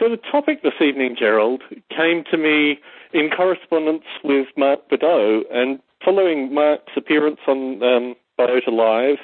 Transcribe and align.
So 0.00 0.08
the 0.08 0.16
topic 0.16 0.62
this 0.62 0.80
evening, 0.80 1.14
Gerald, 1.18 1.62
came 1.94 2.24
to 2.30 2.38
me 2.38 2.80
in 3.12 3.28
correspondence 3.28 4.04
with 4.24 4.46
Mark 4.56 4.88
Bedau, 4.88 5.42
and 5.52 5.78
following 6.02 6.54
Mark's 6.54 6.92
appearance 6.96 7.40
on 7.46 7.82
um, 7.82 8.14
Biota 8.38 8.72
Live, 8.72 9.18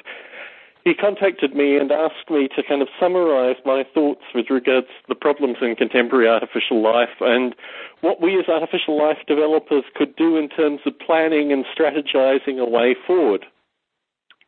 he 0.85 0.93
contacted 0.93 1.57
me 1.57 1.79
and 1.79 1.91
asked 1.91 2.29
me 2.29 2.49
to 2.55 2.63
kind 2.63 2.83
of 2.83 2.89
summarize 3.01 3.57
my 3.65 3.85
thoughts 3.95 4.21
with 4.35 4.51
regards 4.51 4.89
to 4.89 5.09
the 5.09 5.15
problems 5.15 5.57
in 5.63 5.77
contemporary 5.77 6.29
artificial 6.29 6.83
life 6.83 7.17
and 7.21 7.57
what 8.03 8.21
we 8.21 8.39
as 8.39 8.47
artificial 8.47 8.99
life 8.99 9.19
developers 9.27 9.85
could 9.95 10.15
do 10.15 10.37
in 10.37 10.51
terms 10.51 10.81
of 10.85 10.93
planning 10.99 11.53
and 11.53 11.65
strategizing 11.75 12.61
a 12.61 12.69
way 12.69 12.95
forward. 13.07 13.47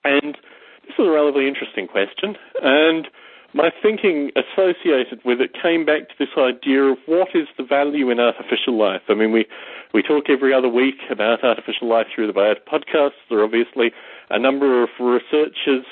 And 0.05 0.37
this 0.85 0.95
is 0.99 1.07
a 1.07 1.11
relatively 1.11 1.49
interesting 1.49 1.89
question. 1.89 2.37
And 2.63 3.09
my 3.55 3.71
thinking 3.83 4.31
associated 4.37 5.21
with 5.25 5.41
it 5.41 5.57
came 5.61 5.87
back 5.87 6.09
to 6.09 6.15
this 6.19 6.29
idea 6.37 6.83
of 6.83 6.99
what 7.07 7.29
is 7.35 7.49
the 7.57 7.65
value 7.65 8.11
in 8.11 8.21
artificial 8.21 8.77
life. 8.77 9.01
I 9.09 9.15
mean, 9.15 9.33
we, 9.33 9.47
we 9.95 10.03
talk 10.03 10.25
every 10.29 10.53
other 10.53 10.69
week 10.69 11.01
about 11.11 11.43
artificial 11.43 11.89
life 11.89 12.07
through 12.15 12.27
the 12.27 12.35
Biota 12.35 12.61
podcast. 12.71 13.17
There 13.31 13.39
are 13.39 13.45
obviously 13.45 13.91
a 14.29 14.39
number 14.39 14.83
of 14.83 14.91
researchers, 15.01 15.87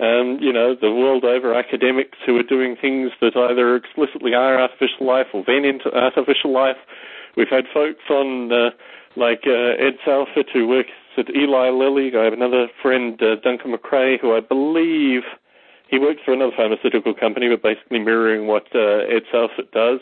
um, 0.00 0.38
you 0.40 0.52
know, 0.52 0.74
the 0.74 0.90
world 0.90 1.24
over 1.24 1.54
academics 1.54 2.16
who 2.24 2.36
are 2.38 2.42
doing 2.42 2.76
things 2.80 3.10
that 3.20 3.36
either 3.36 3.76
explicitly 3.76 4.32
are 4.32 4.58
artificial 4.58 5.06
life 5.06 5.26
or 5.34 5.44
then 5.46 5.66
into 5.66 5.94
artificial 5.94 6.50
life. 6.50 6.80
We've 7.36 7.50
had 7.50 7.64
folks 7.74 8.04
on 8.08 8.50
uh, 8.50 8.70
like 9.16 9.42
uh, 9.46 9.76
Ed 9.76 10.00
Salford 10.02 10.48
who 10.50 10.66
works 10.66 10.90
at 11.18 11.28
Eli 11.28 11.68
Lilly. 11.68 12.10
I 12.16 12.24
have 12.24 12.32
another 12.32 12.68
friend, 12.80 13.20
uh, 13.22 13.36
Duncan 13.44 13.76
McRae, 13.76 14.18
who 14.18 14.34
I 14.34 14.40
believe– 14.40 15.24
he 15.92 15.98
works 15.98 16.22
for 16.24 16.32
another 16.32 16.56
pharmaceutical 16.56 17.12
company, 17.12 17.50
but 17.50 17.62
basically 17.62 17.98
mirroring 17.98 18.46
what 18.46 18.64
uh, 18.74 19.04
Ed 19.12 19.24
Salford 19.30 19.70
does. 19.72 20.00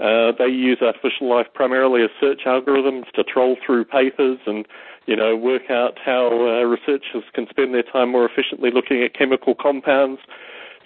Uh, 0.00 0.32
they 0.38 0.48
use 0.48 0.78
artificial 0.80 1.28
life 1.28 1.46
primarily 1.52 2.02
as 2.02 2.08
search 2.18 2.40
algorithms 2.46 3.04
to 3.12 3.22
troll 3.22 3.56
through 3.64 3.84
papers 3.84 4.38
and, 4.46 4.66
you 5.04 5.14
know, 5.14 5.36
work 5.36 5.70
out 5.70 5.98
how 6.02 6.28
uh, 6.28 6.64
researchers 6.64 7.24
can 7.34 7.46
spend 7.50 7.74
their 7.74 7.82
time 7.82 8.10
more 8.10 8.24
efficiently 8.24 8.70
looking 8.70 9.02
at 9.02 9.12
chemical 9.12 9.54
compounds. 9.54 10.22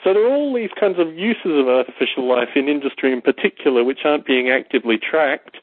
So 0.03 0.13
there 0.15 0.27
are 0.27 0.35
all 0.35 0.53
these 0.53 0.71
kinds 0.79 0.99
of 0.99 1.15
uses 1.15 1.55
of 1.55 1.69
artificial 1.69 2.29
life 2.29 2.51
in 2.57 2.69
industry 2.69 3.13
in 3.13 3.23
particular 3.23 3.85
which 3.85 4.01
aren't 4.05 4.27
being 4.27 4.51
actively 4.51 4.99
tracked. 4.99 5.59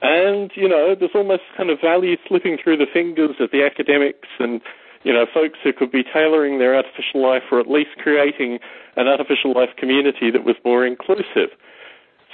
And, 0.00 0.50
you 0.54 0.68
know, 0.68 0.94
there's 0.98 1.14
almost 1.14 1.42
kind 1.54 1.68
of 1.68 1.80
value 1.80 2.16
slipping 2.26 2.56
through 2.56 2.78
the 2.78 2.86
fingers 2.90 3.36
of 3.40 3.50
the 3.52 3.62
academics 3.62 4.28
and 4.38 4.62
you 5.04 5.12
know, 5.12 5.26
folks 5.32 5.58
who 5.62 5.72
could 5.72 5.90
be 5.90 6.04
tailoring 6.04 6.58
their 6.58 6.74
artificial 6.74 7.22
life 7.22 7.42
or 7.50 7.60
at 7.60 7.68
least 7.68 7.90
creating 8.02 8.58
an 8.96 9.08
artificial 9.08 9.52
life 9.52 9.70
community 9.76 10.30
that 10.30 10.44
was 10.44 10.56
more 10.64 10.86
inclusive. 10.86 11.50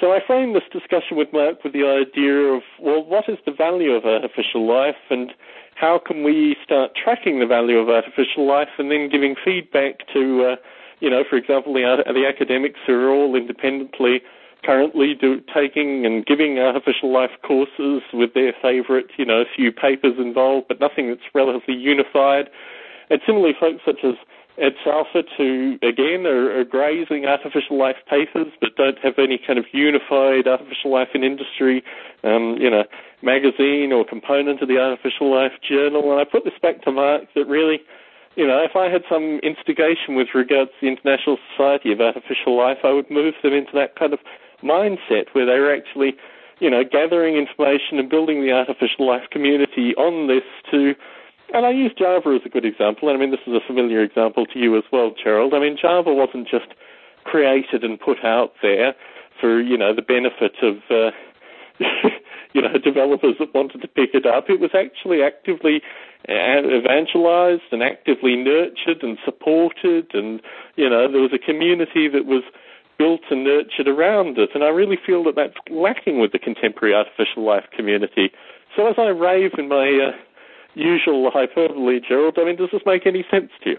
So 0.00 0.12
I 0.12 0.20
framed 0.24 0.54
this 0.54 0.62
discussion 0.72 1.16
with 1.16 1.32
Mark 1.32 1.64
with 1.64 1.72
the 1.72 1.84
idea 1.84 2.54
of, 2.54 2.62
well, 2.80 3.02
what 3.02 3.28
is 3.28 3.38
the 3.44 3.52
value 3.52 3.92
of 3.92 4.04
artificial 4.04 4.66
life 4.66 5.00
and 5.10 5.32
how 5.74 5.98
can 5.98 6.22
we 6.22 6.56
start 6.62 6.92
tracking 6.94 7.40
the 7.40 7.46
value 7.46 7.78
of 7.78 7.88
artificial 7.88 8.46
life 8.46 8.68
and 8.78 8.90
then 8.90 9.08
giving 9.08 9.34
feedback 9.44 10.06
to, 10.12 10.52
uh, 10.52 10.56
you 11.00 11.10
know, 11.10 11.24
for 11.28 11.36
example, 11.36 11.72
the, 11.72 12.02
the 12.06 12.26
academics 12.28 12.78
who 12.86 12.94
are 12.94 13.10
all 13.10 13.34
independently 13.34 14.22
currently 14.64 15.14
do, 15.14 15.40
taking 15.54 16.04
and 16.04 16.26
giving 16.26 16.58
artificial 16.58 17.12
life 17.12 17.30
courses 17.42 18.02
with 18.12 18.34
their 18.34 18.52
favorite, 18.60 19.06
you 19.16 19.24
know, 19.24 19.40
a 19.40 19.46
few 19.54 19.72
papers 19.72 20.14
involved, 20.18 20.68
but 20.68 20.80
nothing 20.80 21.08
that's 21.08 21.22
relatively 21.34 21.74
unified. 21.74 22.50
And 23.10 23.20
similarly, 23.26 23.54
folks 23.58 23.82
such 23.86 24.04
as 24.04 24.14
Ed 24.58 24.74
Salford, 24.84 25.26
who 25.36 25.78
again 25.82 26.26
are, 26.26 26.58
are 26.58 26.64
grazing 26.64 27.26
artificial 27.26 27.78
life 27.78 27.96
papers, 28.10 28.48
but 28.60 28.74
don't 28.76 28.98
have 28.98 29.14
any 29.18 29.38
kind 29.38 29.58
of 29.58 29.66
unified 29.72 30.48
artificial 30.48 30.90
life 30.90 31.08
in 31.14 31.22
industry, 31.22 31.82
um, 32.24 32.56
you 32.58 32.68
know, 32.68 32.84
magazine 33.22 33.92
or 33.92 34.04
component 34.04 34.60
of 34.60 34.68
the 34.68 34.78
artificial 34.78 35.32
life 35.32 35.52
journal. 35.66 36.10
And 36.10 36.20
I 36.20 36.24
put 36.24 36.44
this 36.44 36.58
back 36.60 36.82
to 36.82 36.92
Mark 36.92 37.22
that 37.34 37.46
really, 37.46 37.80
you 38.34 38.46
know, 38.46 38.62
if 38.62 38.74
I 38.74 38.90
had 38.90 39.02
some 39.08 39.38
instigation 39.42 40.16
with 40.16 40.28
regards 40.34 40.70
to 40.70 40.76
the 40.82 40.88
International 40.88 41.38
Society 41.50 41.92
of 41.92 42.00
Artificial 42.00 42.56
Life, 42.56 42.78
I 42.82 42.92
would 42.92 43.10
move 43.10 43.34
them 43.42 43.52
into 43.52 43.72
that 43.74 43.94
kind 43.96 44.12
of 44.12 44.18
mindset 44.62 45.28
where 45.32 45.46
they 45.46 45.58
were 45.58 45.74
actually, 45.74 46.14
you 46.60 46.70
know, 46.70 46.82
gathering 46.84 47.36
information 47.36 47.98
and 47.98 48.08
building 48.08 48.42
the 48.42 48.52
artificial 48.52 49.06
life 49.06 49.28
community 49.30 49.94
on 49.96 50.28
this 50.28 50.44
to, 50.70 50.94
and 51.54 51.64
I 51.64 51.70
use 51.70 51.92
Java 51.96 52.30
as 52.30 52.42
a 52.44 52.48
good 52.48 52.64
example, 52.64 53.08
and 53.08 53.16
I 53.16 53.20
mean, 53.20 53.30
this 53.30 53.46
is 53.46 53.54
a 53.54 53.66
familiar 53.66 54.02
example 54.02 54.46
to 54.46 54.58
you 54.58 54.76
as 54.76 54.84
well, 54.92 55.12
Gerald. 55.22 55.54
I 55.54 55.60
mean, 55.60 55.76
Java 55.80 56.12
wasn't 56.12 56.48
just 56.48 56.68
created 57.24 57.84
and 57.84 57.98
put 57.98 58.24
out 58.24 58.52
there 58.62 58.94
for, 59.40 59.60
you 59.60 59.76
know, 59.76 59.94
the 59.94 60.02
benefit 60.02 60.56
of, 60.62 60.76
uh, 60.90 61.10
you 62.52 62.62
know, 62.62 62.76
developers 62.78 63.36
that 63.38 63.54
wanted 63.54 63.82
to 63.82 63.88
pick 63.88 64.10
it 64.14 64.26
up. 64.26 64.50
It 64.50 64.60
was 64.60 64.70
actually 64.74 65.22
actively 65.22 65.80
uh, 66.28 66.60
evangelized 66.66 67.70
and 67.70 67.82
actively 67.82 68.36
nurtured 68.36 69.02
and 69.02 69.18
supported, 69.24 70.12
and 70.14 70.40
you 70.76 70.88
know, 70.88 71.10
there 71.10 71.20
was 71.20 71.32
a 71.32 71.38
community 71.38 72.08
that 72.08 72.26
was 72.26 72.42
built 72.98 73.20
and 73.30 73.44
nurtured 73.44 73.88
around 73.88 74.36
it. 74.38 74.50
And 74.54 74.64
I 74.64 74.68
really 74.68 74.98
feel 75.04 75.24
that 75.24 75.36
that's 75.36 75.54
lacking 75.70 76.20
with 76.20 76.32
the 76.32 76.38
contemporary 76.38 76.94
artificial 76.94 77.46
life 77.46 77.64
community. 77.74 78.30
So 78.76 78.86
as 78.86 78.96
I 78.98 79.08
rave 79.08 79.52
in 79.56 79.68
my 79.68 80.10
uh, 80.10 80.16
usual 80.74 81.30
hyperbole, 81.32 82.00
Gerald, 82.06 82.36
I 82.38 82.44
mean, 82.44 82.56
does 82.56 82.70
this 82.72 82.82
make 82.84 83.06
any 83.06 83.24
sense 83.30 83.50
to 83.64 83.70
you? 83.70 83.76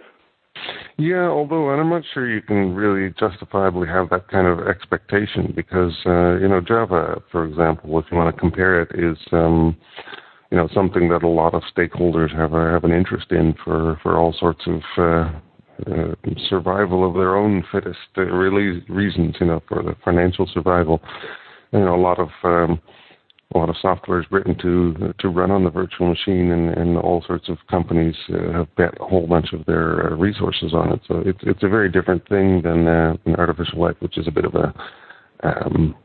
Yeah, 0.98 1.30
although 1.30 1.72
and 1.72 1.80
I'm 1.80 1.90
not 1.90 2.04
sure 2.14 2.30
you 2.30 2.42
can 2.42 2.76
really 2.76 3.14
justifiably 3.18 3.88
have 3.88 4.10
that 4.10 4.28
kind 4.28 4.48
of 4.48 4.68
expectation 4.68 5.54
because 5.56 5.94
uh, 6.06 6.36
you 6.38 6.48
know 6.48 6.60
Java, 6.60 7.22
for 7.32 7.46
example, 7.46 7.98
if 8.00 8.06
you 8.12 8.18
want 8.18 8.36
to 8.36 8.40
compare 8.40 8.82
it, 8.82 8.90
is 8.94 9.18
um, 9.32 9.78
you 10.52 10.58
know 10.58 10.68
something 10.74 11.08
that 11.10 11.24
a 11.24 11.28
lot 11.28 11.54
of 11.54 11.62
stakeholders 11.74 12.36
have 12.36 12.52
have 12.52 12.84
an 12.84 12.92
interest 12.92 13.32
in 13.32 13.56
for 13.64 13.98
for 14.04 14.18
all 14.18 14.34
sorts 14.38 14.68
of 14.68 14.82
uh, 14.98 15.32
uh, 15.88 16.16
survival 16.50 17.08
of 17.08 17.14
their 17.14 17.36
own 17.36 17.64
fittest 17.72 17.98
uh, 18.18 18.22
really 18.22 18.84
reasons, 18.90 19.36
you 19.40 19.48
know, 19.48 19.62
for 19.68 19.84
the 19.84 19.96
financial 20.04 20.48
survival. 20.54 21.02
You 21.72 21.80
know, 21.80 21.96
a 21.96 22.02
lot 22.02 22.20
of 22.20 22.30
um, 22.44 22.82
a 23.54 23.58
lot 23.58 23.70
of 23.70 23.76
software 23.82 24.20
is 24.20 24.26
written 24.32 24.56
to 24.60 25.14
to 25.20 25.30
run 25.30 25.52
on 25.52 25.64
the 25.64 25.70
virtual 25.70 26.08
machine, 26.08 26.52
and, 26.52 26.70
and 26.70 26.98
all 26.98 27.24
sorts 27.26 27.50
of 27.50 27.58
companies 27.70 28.16
uh, 28.34 28.52
have 28.52 28.76
bet 28.76 28.94
a 29.00 29.06
whole 29.06 29.28
bunch 29.28 29.54
of 29.54 29.66
their 29.66 30.12
uh, 30.12 30.16
resources 30.16 30.74
on 30.74 30.94
it. 30.94 31.02
So 31.08 31.24
it's 31.26 31.40
it's 31.44 31.64
a 31.64 31.70
very 31.70 31.90
different 31.90 32.28
thing 32.28 32.62
than 32.62 32.88
uh, 32.88 33.16
an 33.26 33.36
artificial 33.36 33.82
life, 33.82 33.96
which 34.00 34.18
is 34.18 34.28
a 34.28 34.32
bit 34.32 34.46
of 34.46 34.56
a 34.56 34.74
um, 35.44 35.96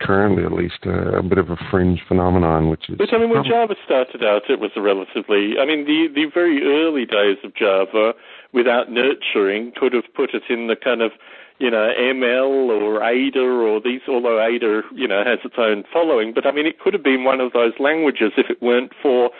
currently 0.00 0.44
at 0.44 0.52
least 0.52 0.86
uh, 0.86 1.18
a 1.18 1.22
bit 1.22 1.38
of 1.38 1.50
a 1.50 1.56
fringe 1.70 2.00
phenomenon, 2.06 2.68
which 2.68 2.88
is. 2.88 2.96
But 2.96 3.12
I 3.12 3.18
mean, 3.18 3.30
when 3.30 3.44
Java 3.44 3.74
started 3.84 4.22
out, 4.22 4.42
it 4.48 4.60
was 4.60 4.70
a 4.76 4.80
relatively. 4.80 5.58
I 5.60 5.64
mean, 5.64 5.86
the 5.86 6.08
the 6.14 6.26
very 6.32 6.62
early 6.62 7.06
days 7.06 7.38
of 7.44 7.54
Java, 7.54 8.12
without 8.52 8.90
nurturing, 8.90 9.72
could 9.76 9.92
have 9.92 10.04
put 10.14 10.34
it 10.34 10.44
in 10.48 10.66
the 10.66 10.76
kind 10.76 11.02
of 11.02 11.12
you 11.58 11.70
know 11.70 11.92
ML 11.98 12.68
or 12.68 13.02
Ada 13.02 13.40
or 13.40 13.80
these. 13.80 14.02
Although 14.08 14.42
Ada, 14.42 14.82
you 14.94 15.08
know, 15.08 15.24
has 15.24 15.38
its 15.44 15.56
own 15.58 15.84
following, 15.92 16.32
but 16.34 16.46
I 16.46 16.52
mean, 16.52 16.66
it 16.66 16.80
could 16.80 16.94
have 16.94 17.04
been 17.04 17.24
one 17.24 17.40
of 17.40 17.52
those 17.52 17.72
languages 17.78 18.32
if 18.36 18.50
it 18.50 18.62
weren't 18.62 18.92
for 19.02 19.30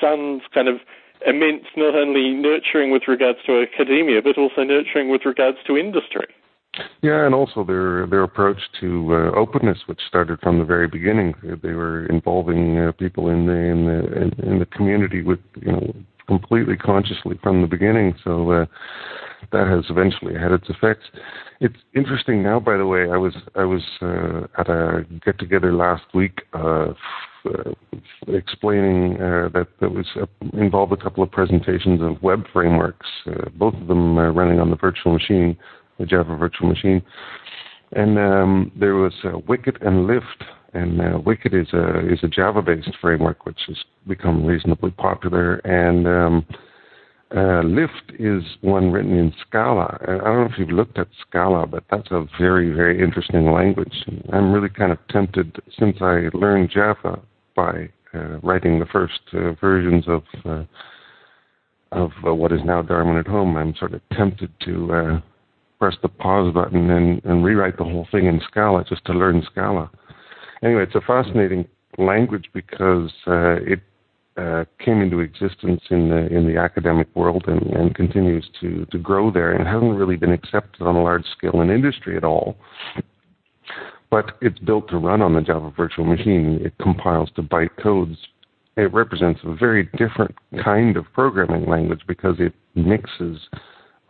Sun's 0.00 0.42
kind 0.52 0.68
of 0.68 0.76
immense 1.26 1.64
not 1.76 1.94
only 1.94 2.34
nurturing 2.34 2.90
with 2.90 3.08
regards 3.08 3.38
to 3.46 3.62
academia, 3.62 4.20
but 4.22 4.36
also 4.36 4.62
nurturing 4.62 5.08
with 5.08 5.24
regards 5.24 5.58
to 5.66 5.76
industry. 5.76 6.26
Yeah, 7.02 7.24
and 7.24 7.34
also 7.34 7.64
their 7.64 8.06
their 8.06 8.22
approach 8.22 8.58
to 8.80 9.08
uh, 9.14 9.38
openness, 9.38 9.78
which 9.86 10.00
started 10.08 10.40
from 10.40 10.58
the 10.58 10.64
very 10.64 10.88
beginning. 10.88 11.34
They 11.62 11.72
were 11.72 12.06
involving 12.06 12.78
uh, 12.78 12.92
people 12.92 13.28
in 13.28 13.46
the 13.46 13.52
in 13.52 13.84
the 13.86 14.46
in, 14.46 14.58
the 14.58 14.66
community 14.66 15.22
with 15.22 15.40
you 15.60 15.72
know 15.72 15.94
completely 16.26 16.76
consciously 16.76 17.38
from 17.42 17.62
the 17.62 17.68
beginning. 17.68 18.14
So 18.24 18.50
uh, 18.50 18.66
that 19.52 19.68
has 19.68 19.84
eventually 19.88 20.34
had 20.34 20.52
its 20.52 20.68
effects. 20.68 21.04
It's 21.60 21.76
interesting 21.94 22.42
now, 22.42 22.60
by 22.60 22.76
the 22.76 22.86
way. 22.86 23.10
I 23.10 23.16
was 23.16 23.34
I 23.54 23.64
was 23.64 23.82
uh, 24.02 24.46
at 24.58 24.68
a 24.68 25.06
get 25.24 25.38
together 25.38 25.72
last 25.72 26.04
week. 26.14 26.42
Uh, 26.52 26.92
uh, 27.46 27.72
explaining 28.26 29.12
that 29.18 29.68
that 29.80 29.92
was 29.92 30.06
involved 30.54 30.92
a 30.92 30.96
couple 30.96 31.22
of 31.22 31.30
presentations 31.30 32.02
of 32.02 32.20
web 32.20 32.44
frameworks, 32.52 33.06
both 33.54 33.74
of 33.74 33.86
them 33.86 34.18
running 34.18 34.58
on 34.58 34.68
the 34.68 34.74
virtual 34.74 35.12
machine 35.12 35.56
the 35.98 36.06
Java 36.06 36.36
Virtual 36.36 36.68
Machine. 36.68 37.02
And 37.92 38.18
um, 38.18 38.72
there 38.78 38.94
was 38.94 39.14
uh, 39.24 39.38
Wicket 39.46 39.80
and 39.80 40.06
Lift, 40.06 40.44
and 40.74 41.00
uh, 41.00 41.18
Wicket 41.24 41.54
is 41.54 41.68
a 41.72 42.12
is 42.12 42.18
a 42.22 42.28
Java-based 42.28 42.96
framework 43.00 43.46
which 43.46 43.60
has 43.68 43.76
become 44.08 44.44
reasonably 44.44 44.90
popular, 44.90 45.56
and 45.58 46.06
um, 46.06 46.46
uh, 47.34 47.62
Lift 47.62 48.12
is 48.18 48.42
one 48.60 48.90
written 48.90 49.16
in 49.16 49.32
Scala. 49.48 49.98
I 50.02 50.06
don't 50.06 50.24
know 50.24 50.48
if 50.52 50.58
you've 50.58 50.70
looked 50.70 50.98
at 50.98 51.08
Scala, 51.28 51.66
but 51.66 51.84
that's 51.90 52.10
a 52.10 52.26
very 52.40 52.72
very 52.72 53.02
interesting 53.02 53.52
language. 53.52 53.94
I'm 54.32 54.52
really 54.52 54.68
kind 54.68 54.90
of 54.90 54.98
tempted 55.08 55.60
since 55.78 55.96
I 56.00 56.28
learned 56.34 56.70
Java 56.70 57.20
by 57.54 57.88
uh, 58.14 58.38
writing 58.42 58.78
the 58.78 58.86
first 58.86 59.20
uh, 59.32 59.52
versions 59.60 60.04
of 60.08 60.22
uh, 60.44 60.64
of 61.92 62.10
uh, 62.26 62.34
what 62.34 62.52
is 62.52 62.60
now 62.64 62.82
Darwin 62.82 63.16
at 63.16 63.26
Home. 63.26 63.56
I'm 63.56 63.74
sort 63.76 63.94
of 63.94 64.00
tempted 64.16 64.50
to 64.64 65.22
press 65.78 65.94
the 66.02 66.08
pause 66.08 66.52
button 66.52 66.90
and, 66.90 67.24
and 67.24 67.44
rewrite 67.44 67.76
the 67.76 67.84
whole 67.84 68.06
thing 68.10 68.26
in 68.26 68.40
Scala 68.48 68.84
just 68.88 69.04
to 69.06 69.12
learn 69.12 69.42
Scala. 69.50 69.90
Anyway, 70.62 70.82
it's 70.82 70.94
a 70.94 71.00
fascinating 71.00 71.66
language 71.98 72.46
because 72.52 73.10
uh, 73.26 73.56
it 73.60 73.80
uh, 74.36 74.64
came 74.84 75.00
into 75.00 75.20
existence 75.20 75.80
in 75.90 76.10
the 76.10 76.26
in 76.26 76.46
the 76.46 76.58
academic 76.58 77.08
world 77.14 77.44
and, 77.46 77.62
and 77.74 77.94
continues 77.94 78.46
to 78.60 78.84
to 78.86 78.98
grow 78.98 79.30
there 79.30 79.52
and 79.52 79.66
hasn't 79.66 79.96
really 79.96 80.16
been 80.16 80.32
accepted 80.32 80.82
on 80.82 80.94
a 80.94 81.02
large 81.02 81.24
scale 81.36 81.60
in 81.62 81.70
industry 81.70 82.16
at 82.16 82.24
all. 82.24 82.56
But 84.10 84.36
it's 84.40 84.58
built 84.58 84.88
to 84.90 84.98
run 84.98 85.22
on 85.22 85.34
the 85.34 85.40
Java 85.40 85.72
Virtual 85.76 86.04
Machine. 86.04 86.60
It 86.62 86.74
compiles 86.78 87.30
to 87.36 87.42
byte 87.42 87.76
codes. 87.82 88.16
It 88.76 88.92
represents 88.92 89.40
a 89.42 89.54
very 89.54 89.88
different 89.96 90.34
kind 90.62 90.96
of 90.96 91.06
programming 91.14 91.66
language 91.66 92.02
because 92.06 92.36
it 92.38 92.52
mixes 92.74 93.40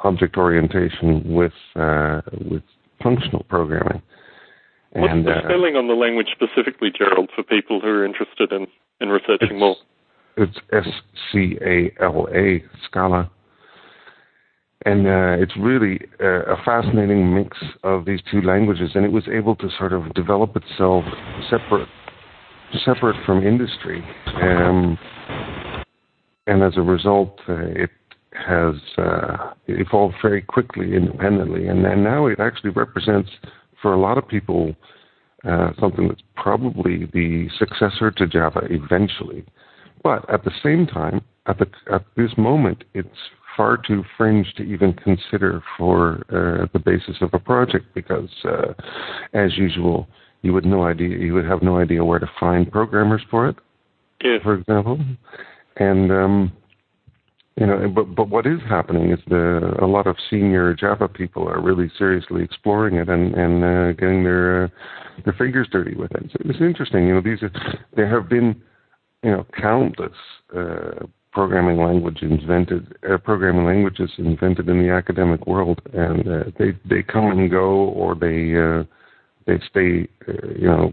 object 0.01 0.37
orientation 0.37 1.23
with 1.35 1.53
uh, 1.75 2.21
with 2.51 2.63
functional 3.03 3.45
programming. 3.49 4.03
What's 4.93 5.25
the 5.25 5.33
uh, 5.33 5.43
spelling 5.45 5.77
on 5.77 5.89
the 5.89 5.95
language 5.95 6.29
specifically, 6.33 6.91
Gerald, 6.97 7.31
for 7.35 7.43
people 7.43 7.81
who 7.81 7.89
are 7.89 8.05
interested 8.05 8.53
in, 8.53 8.67
in 9.01 9.11
researching 9.11 9.59
more? 9.59 9.77
It's 10.37 10.57
S 10.73 10.87
C 11.33 11.59
A 11.61 11.93
L 12.03 12.29
A, 12.35 12.63
Scala. 12.89 13.31
And 14.85 15.07
uh, 15.07 15.43
it's 15.43 15.57
really 15.59 15.99
uh, 16.23 16.55
a 16.55 16.57
fascinating 16.65 17.35
mix 17.35 17.59
of 17.83 18.05
these 18.05 18.21
two 18.31 18.41
languages, 18.41 18.91
and 18.95 19.05
it 19.05 19.11
was 19.11 19.25
able 19.27 19.57
to 19.57 19.69
sort 19.77 19.93
of 19.93 20.15
develop 20.15 20.55
itself 20.55 21.05
separate, 21.51 21.89
separate 22.85 23.17
from 23.27 23.45
industry, 23.45 24.05
um, 24.41 24.97
and 26.47 26.63
as 26.63 26.77
a 26.77 26.83
result, 26.83 27.41
uh, 27.49 27.55
it 27.55 27.91
has 28.33 28.75
uh, 28.99 29.53
evolved 29.69 30.17
very 30.23 30.43
quickly 30.43 30.95
independently, 30.95 31.69
and, 31.69 31.85
and 31.87 32.05
now 32.05 32.27
it 32.27 32.39
actually 32.41 32.71
represents, 32.71 33.31
for 33.81 33.95
a 33.95 34.01
lot 34.01 34.19
of 34.19 34.29
people, 34.29 34.75
uh, 35.49 35.71
something 35.81 36.09
that's 36.09 36.23
probably 36.35 37.07
the 37.13 37.49
successor 37.59 38.11
to 38.11 38.27
Java 38.27 38.61
eventually. 38.71 39.45
But 40.03 40.29
at 40.31 40.45
the 40.45 40.51
same 40.63 40.87
time, 40.87 41.23
at, 41.47 41.59
the, 41.59 41.67
at 41.93 42.05
this 42.17 42.31
moment, 42.37 42.85
it's 42.95 43.09
far 43.57 43.79
too 43.79 44.05
fringe 44.17 44.53
to 44.57 44.63
even 44.63 44.93
consider 44.93 45.63
for 45.79 46.23
uh, 46.29 46.67
the 46.73 46.79
basis 46.79 47.17
of 47.21 47.31
a 47.33 47.39
project 47.39 47.87
because, 47.95 48.29
uh, 48.45 48.73
as 49.33 49.57
usual, 49.57 50.07
you 50.43 50.53
would 50.53 50.67
no 50.67 50.85
idea 50.85 51.17
you 51.17 51.35
would 51.35 51.47
have 51.47 51.63
no 51.63 51.79
idea 51.79 52.05
where 52.05 52.19
to 52.19 52.31
find 52.39 52.71
programmers 52.71 53.23
for 53.31 53.49
it. 53.49 53.57
Yeah. 54.23 54.39
For 54.43 54.55
example, 54.55 55.01
and 55.77 56.13
um, 56.13 56.53
you 57.57 57.67
know, 57.67 57.89
but 57.89 58.15
but 58.15 58.29
what 58.29 58.47
is 58.47 58.61
happening 58.69 59.11
is 59.11 59.19
the 59.29 59.75
a 59.81 59.87
lot 59.87 60.07
of 60.07 60.17
senior 60.29 60.75
Java 60.75 61.09
people 61.09 61.49
are 61.49 61.61
really 61.61 61.91
seriously 61.97 62.43
exploring 62.43 62.97
it 62.97 63.09
and 63.09 63.35
and 63.35 63.65
uh, 63.65 63.93
getting 63.93 64.25
their 64.25 64.65
uh, 64.65 64.69
their 65.25 65.33
fingers 65.33 65.67
dirty 65.73 65.95
with 65.95 66.13
it. 66.13 66.31
So 66.33 66.39
it's 66.45 66.61
interesting. 66.61 67.07
You 67.07 67.15
know, 67.15 67.23
these 67.23 67.43
are, 67.43 67.51
there 67.95 68.09
have 68.09 68.29
been 68.29 68.61
you 69.23 69.31
know 69.31 69.47
countless 69.59 70.13
uh, 70.55 71.07
programming 71.33 71.79
language 71.79 72.19
invented 72.21 72.95
uh, 73.11 73.17
programming 73.17 73.65
languages 73.65 74.11
invented 74.19 74.69
in 74.69 74.83
the 74.83 74.91
academic 74.91 75.47
world, 75.47 75.81
and 75.95 76.29
uh, 76.29 76.45
they 76.59 76.73
they 76.85 77.03
come 77.03 77.31
and 77.31 77.51
go 77.51 77.89
or 77.89 78.15
they 78.15 78.55
uh, 78.55 78.85
they 79.47 79.59
stay 79.71 80.07
uh, 80.29 80.49
you 80.55 80.67
know 80.67 80.93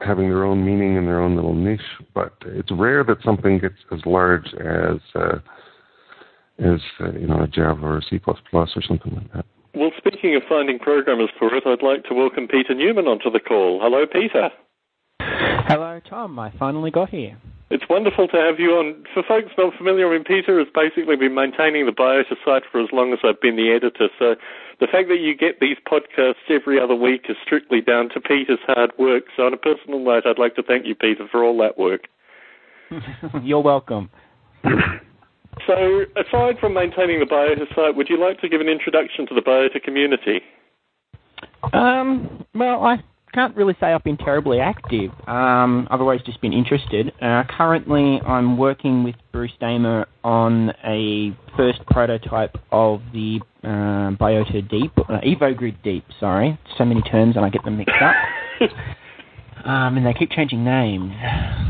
having 0.00 0.28
their 0.28 0.44
own 0.44 0.64
meaning 0.64 0.96
and 0.96 1.06
their 1.06 1.20
own 1.20 1.34
little 1.34 1.54
niche, 1.54 1.80
but 2.14 2.34
it's 2.44 2.70
rare 2.70 3.04
that 3.04 3.22
something 3.24 3.58
gets 3.58 3.74
as 3.92 4.00
large 4.06 4.46
as 4.54 4.98
uh, 5.14 5.38
as 6.58 6.80
uh, 7.00 7.12
you 7.12 7.26
know 7.26 7.42
a 7.42 7.46
Java 7.46 7.84
or 7.84 7.98
a 7.98 8.02
C++ 8.02 8.20
or 8.26 8.82
something 8.86 9.14
like 9.14 9.32
that. 9.32 9.44
Well, 9.74 9.90
speaking 9.96 10.34
of 10.34 10.42
finding 10.48 10.78
programmers 10.78 11.30
for 11.38 11.54
it, 11.54 11.64
I'd 11.66 11.82
like 11.82 12.04
to 12.04 12.14
welcome 12.14 12.48
Peter 12.48 12.74
Newman 12.74 13.06
onto 13.06 13.30
the 13.30 13.40
call. 13.40 13.80
Hello, 13.80 14.06
Peter. 14.06 14.50
Hello, 15.20 16.00
Tom. 16.08 16.38
I 16.38 16.50
finally 16.58 16.90
got 16.90 17.10
here. 17.10 17.36
It's 17.70 17.84
wonderful 17.90 18.28
to 18.28 18.36
have 18.36 18.58
you 18.58 18.70
on. 18.70 19.04
For 19.12 19.22
folks 19.22 19.52
not 19.58 19.74
familiar, 19.76 20.08
I 20.08 20.14
mean, 20.14 20.24
Peter 20.24 20.58
has 20.58 20.68
basically 20.74 21.16
been 21.16 21.34
maintaining 21.34 21.84
the 21.84 21.92
Biota 21.92 22.34
site 22.44 22.62
for 22.72 22.80
as 22.80 22.88
long 22.92 23.12
as 23.12 23.18
I've 23.22 23.40
been 23.40 23.56
the 23.56 23.70
editor. 23.70 24.08
So 24.18 24.36
the 24.80 24.86
fact 24.86 25.08
that 25.08 25.18
you 25.20 25.36
get 25.36 25.60
these 25.60 25.76
podcasts 25.86 26.48
every 26.48 26.80
other 26.80 26.94
week 26.94 27.26
is 27.28 27.36
strictly 27.44 27.80
down 27.80 28.08
to 28.10 28.20
Peter's 28.20 28.58
hard 28.66 28.92
work. 28.98 29.24
So 29.36 29.44
on 29.44 29.54
a 29.54 29.56
personal 29.56 29.98
note, 29.98 30.24
I'd 30.26 30.38
like 30.38 30.54
to 30.56 30.62
thank 30.62 30.86
you, 30.86 30.94
Peter, 30.94 31.26
for 31.30 31.44
all 31.44 31.58
that 31.58 31.78
work. 31.78 32.02
You're 33.42 33.62
welcome. 33.62 34.10
So, 35.66 36.04
aside 36.16 36.58
from 36.60 36.72
maintaining 36.72 37.18
the 37.18 37.26
Biota 37.26 37.66
site, 37.74 37.96
would 37.96 38.08
you 38.08 38.18
like 38.18 38.40
to 38.40 38.48
give 38.48 38.60
an 38.60 38.68
introduction 38.68 39.26
to 39.26 39.34
the 39.34 39.40
Biota 39.40 39.82
community? 39.82 40.40
Um, 41.72 42.44
well, 42.54 42.84
I 42.84 43.02
can't 43.32 43.56
really 43.56 43.74
say 43.80 43.86
I've 43.92 44.04
been 44.04 44.16
terribly 44.16 44.60
active. 44.60 45.10
Um, 45.26 45.86
I've 45.90 46.00
always 46.00 46.22
just 46.22 46.40
been 46.40 46.52
interested. 46.52 47.12
Uh, 47.20 47.44
currently, 47.48 48.20
I'm 48.26 48.56
working 48.56 49.04
with 49.04 49.14
Bruce 49.32 49.52
Damer 49.60 50.06
on 50.24 50.70
a 50.84 51.36
first 51.56 51.80
prototype 51.86 52.56
of 52.72 53.00
the 53.12 53.40
uh, 53.62 54.16
Biota 54.16 54.68
Deep, 54.68 54.92
uh, 54.98 55.20
EvoGrid 55.20 55.82
Deep. 55.82 56.04
Sorry, 56.20 56.58
so 56.76 56.84
many 56.84 57.02
terms 57.02 57.36
and 57.36 57.44
I 57.44 57.50
get 57.50 57.64
them 57.64 57.76
mixed 57.78 57.94
up. 58.00 58.14
um, 59.68 59.98
and 59.98 60.06
they 60.06 60.14
keep 60.14 60.30
changing 60.30 60.64
names. 60.64 61.12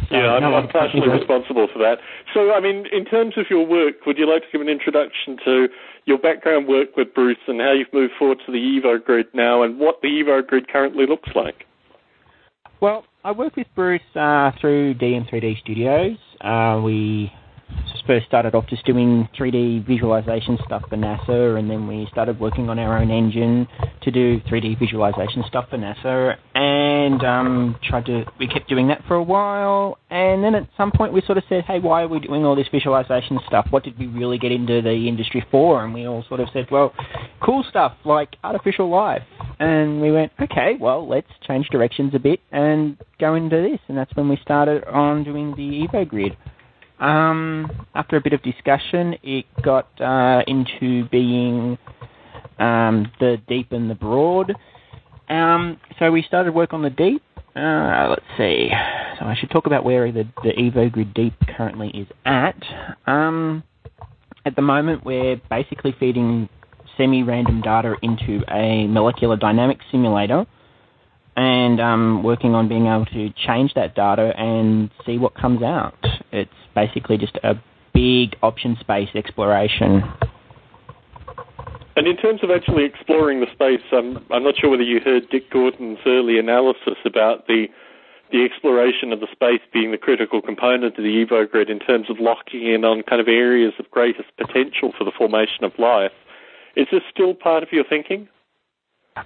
So, 0.08 0.16
yeah, 0.16 0.38
I'm, 0.38 0.42
no, 0.42 0.54
I'm 0.54 0.68
partially 0.68 1.08
responsible 1.08 1.66
for 1.72 1.80
that. 1.80 1.98
So, 2.32 2.52
I 2.52 2.60
mean, 2.60 2.86
in 2.92 3.04
terms 3.04 3.34
of 3.36 3.46
your 3.50 3.66
work, 3.66 4.06
would 4.06 4.16
you 4.16 4.30
like 4.30 4.42
to 4.42 4.48
give 4.52 4.60
an 4.60 4.68
introduction 4.68 5.36
to 5.44 5.66
your 6.04 6.16
background 6.18 6.68
work 6.68 6.96
with 6.96 7.12
Bruce 7.12 7.36
and 7.48 7.60
how 7.60 7.72
you've 7.72 7.92
moved 7.92 8.12
forward 8.18 8.38
to 8.46 8.52
the 8.52 8.58
Evo 8.58 9.04
Grid 9.04 9.26
now 9.34 9.62
and 9.62 9.78
what 9.78 10.00
the 10.00 10.08
Evo 10.08 10.46
Grid 10.46 10.68
currently 10.68 11.06
looks 11.06 11.28
like. 11.34 11.64
Well, 12.80 13.04
I 13.24 13.32
work 13.32 13.56
with 13.56 13.66
Bruce 13.74 14.00
uh, 14.14 14.52
through 14.60 14.94
DM3D 14.94 15.60
Studios. 15.60 16.16
Uh, 16.40 16.80
we 16.84 17.32
first 18.08 18.26
started 18.26 18.54
off 18.54 18.66
just 18.68 18.86
doing 18.86 19.28
3D 19.38 19.86
visualization 19.86 20.58
stuff 20.64 20.82
for 20.88 20.96
NASA, 20.96 21.58
and 21.58 21.70
then 21.70 21.86
we 21.86 22.08
started 22.10 22.40
working 22.40 22.70
on 22.70 22.78
our 22.78 22.96
own 22.96 23.10
engine 23.10 23.68
to 24.00 24.10
do 24.10 24.40
3D 24.50 24.78
visualization 24.78 25.44
stuff 25.46 25.68
for 25.68 25.76
NASA, 25.76 26.34
and 26.54 27.22
um, 27.22 27.76
tried 27.86 28.06
to. 28.06 28.24
We 28.40 28.48
kept 28.48 28.66
doing 28.66 28.88
that 28.88 29.02
for 29.06 29.14
a 29.14 29.22
while, 29.22 29.98
and 30.08 30.42
then 30.42 30.54
at 30.54 30.66
some 30.74 30.90
point 30.90 31.12
we 31.12 31.20
sort 31.20 31.36
of 31.36 31.44
said, 31.50 31.64
"Hey, 31.64 31.80
why 31.80 32.02
are 32.02 32.08
we 32.08 32.18
doing 32.18 32.46
all 32.46 32.56
this 32.56 32.68
visualization 32.72 33.38
stuff? 33.46 33.66
What 33.68 33.84
did 33.84 33.98
we 33.98 34.06
really 34.06 34.38
get 34.38 34.52
into 34.52 34.80
the 34.80 35.06
industry 35.06 35.44
for?" 35.50 35.84
And 35.84 35.92
we 35.92 36.08
all 36.08 36.24
sort 36.28 36.40
of 36.40 36.48
said, 36.54 36.66
"Well, 36.70 36.94
cool 37.42 37.62
stuff 37.68 37.92
like 38.06 38.36
artificial 38.42 38.88
life," 38.88 39.22
and 39.60 40.00
we 40.00 40.10
went, 40.10 40.32
"Okay, 40.40 40.78
well, 40.80 41.06
let's 41.06 41.28
change 41.46 41.68
directions 41.68 42.14
a 42.14 42.18
bit 42.18 42.40
and 42.52 42.96
go 43.20 43.34
into 43.34 43.56
this," 43.60 43.80
and 43.88 43.98
that's 43.98 44.16
when 44.16 44.30
we 44.30 44.36
started 44.36 44.82
on 44.84 45.24
doing 45.24 45.54
the 45.56 45.86
Evo 45.86 46.08
Grid. 46.08 46.34
Um, 47.00 47.86
after 47.94 48.16
a 48.16 48.20
bit 48.20 48.32
of 48.32 48.42
discussion, 48.42 49.16
it 49.22 49.46
got 49.62 49.88
uh, 50.00 50.42
into 50.46 51.08
being 51.10 51.78
um, 52.58 53.10
the 53.20 53.40
deep 53.48 53.72
and 53.72 53.90
the 53.90 53.94
broad. 53.94 54.54
Um, 55.28 55.78
so 55.98 56.10
we 56.10 56.22
started 56.22 56.54
work 56.54 56.72
on 56.72 56.82
the 56.82 56.90
deep. 56.90 57.22
Uh, 57.54 58.08
let's 58.10 58.24
see. 58.36 58.70
So 59.18 59.26
I 59.26 59.36
should 59.38 59.50
talk 59.50 59.66
about 59.66 59.84
where 59.84 60.10
the, 60.12 60.24
the 60.42 60.50
Evo 60.50 60.90
Grid 60.90 61.12
Deep 61.14 61.34
currently 61.56 61.88
is 61.88 62.06
at. 62.24 62.56
Um, 63.06 63.62
at 64.44 64.56
the 64.56 64.62
moment, 64.62 65.04
we're 65.04 65.40
basically 65.50 65.94
feeding 65.98 66.48
semi-random 66.96 67.60
data 67.60 67.94
into 68.02 68.42
a 68.50 68.86
molecular 68.86 69.36
dynamics 69.36 69.84
simulator 69.90 70.46
and 71.36 71.80
um, 71.80 72.22
working 72.22 72.54
on 72.54 72.68
being 72.68 72.86
able 72.86 73.06
to 73.06 73.30
change 73.46 73.72
that 73.74 73.94
data 73.94 74.32
and 74.36 74.90
see 75.06 75.18
what 75.18 75.34
comes 75.36 75.62
out. 75.62 75.98
It's 76.32 76.50
basically 76.78 77.18
just 77.18 77.36
a 77.42 77.54
big 77.92 78.36
option 78.42 78.76
space 78.80 79.08
exploration. 79.14 80.02
And 81.96 82.06
in 82.06 82.16
terms 82.16 82.44
of 82.44 82.50
actually 82.50 82.84
exploring 82.84 83.40
the 83.40 83.50
space, 83.52 83.82
um, 83.92 84.24
I'm 84.30 84.44
not 84.44 84.54
sure 84.56 84.70
whether 84.70 84.84
you 84.84 85.00
heard 85.00 85.28
Dick 85.30 85.50
Gordon's 85.50 85.98
early 86.06 86.38
analysis 86.38 86.98
about 87.04 87.46
the 87.46 87.66
the 88.30 88.44
exploration 88.44 89.10
of 89.10 89.20
the 89.20 89.26
space 89.32 89.62
being 89.72 89.90
the 89.90 89.96
critical 89.96 90.42
component 90.42 90.98
of 90.98 91.02
the 91.02 91.24
Evo 91.24 91.50
grid 91.50 91.70
in 91.70 91.78
terms 91.78 92.10
of 92.10 92.20
locking 92.20 92.66
in 92.66 92.84
on 92.84 93.02
kind 93.02 93.22
of 93.22 93.26
areas 93.26 93.72
of 93.78 93.90
greatest 93.90 94.28
potential 94.36 94.92
for 94.98 95.04
the 95.04 95.12
formation 95.16 95.64
of 95.64 95.72
life. 95.78 96.12
Is 96.76 96.86
this 96.92 97.00
still 97.10 97.32
part 97.32 97.62
of 97.62 97.72
your 97.72 97.84
thinking? 97.88 98.28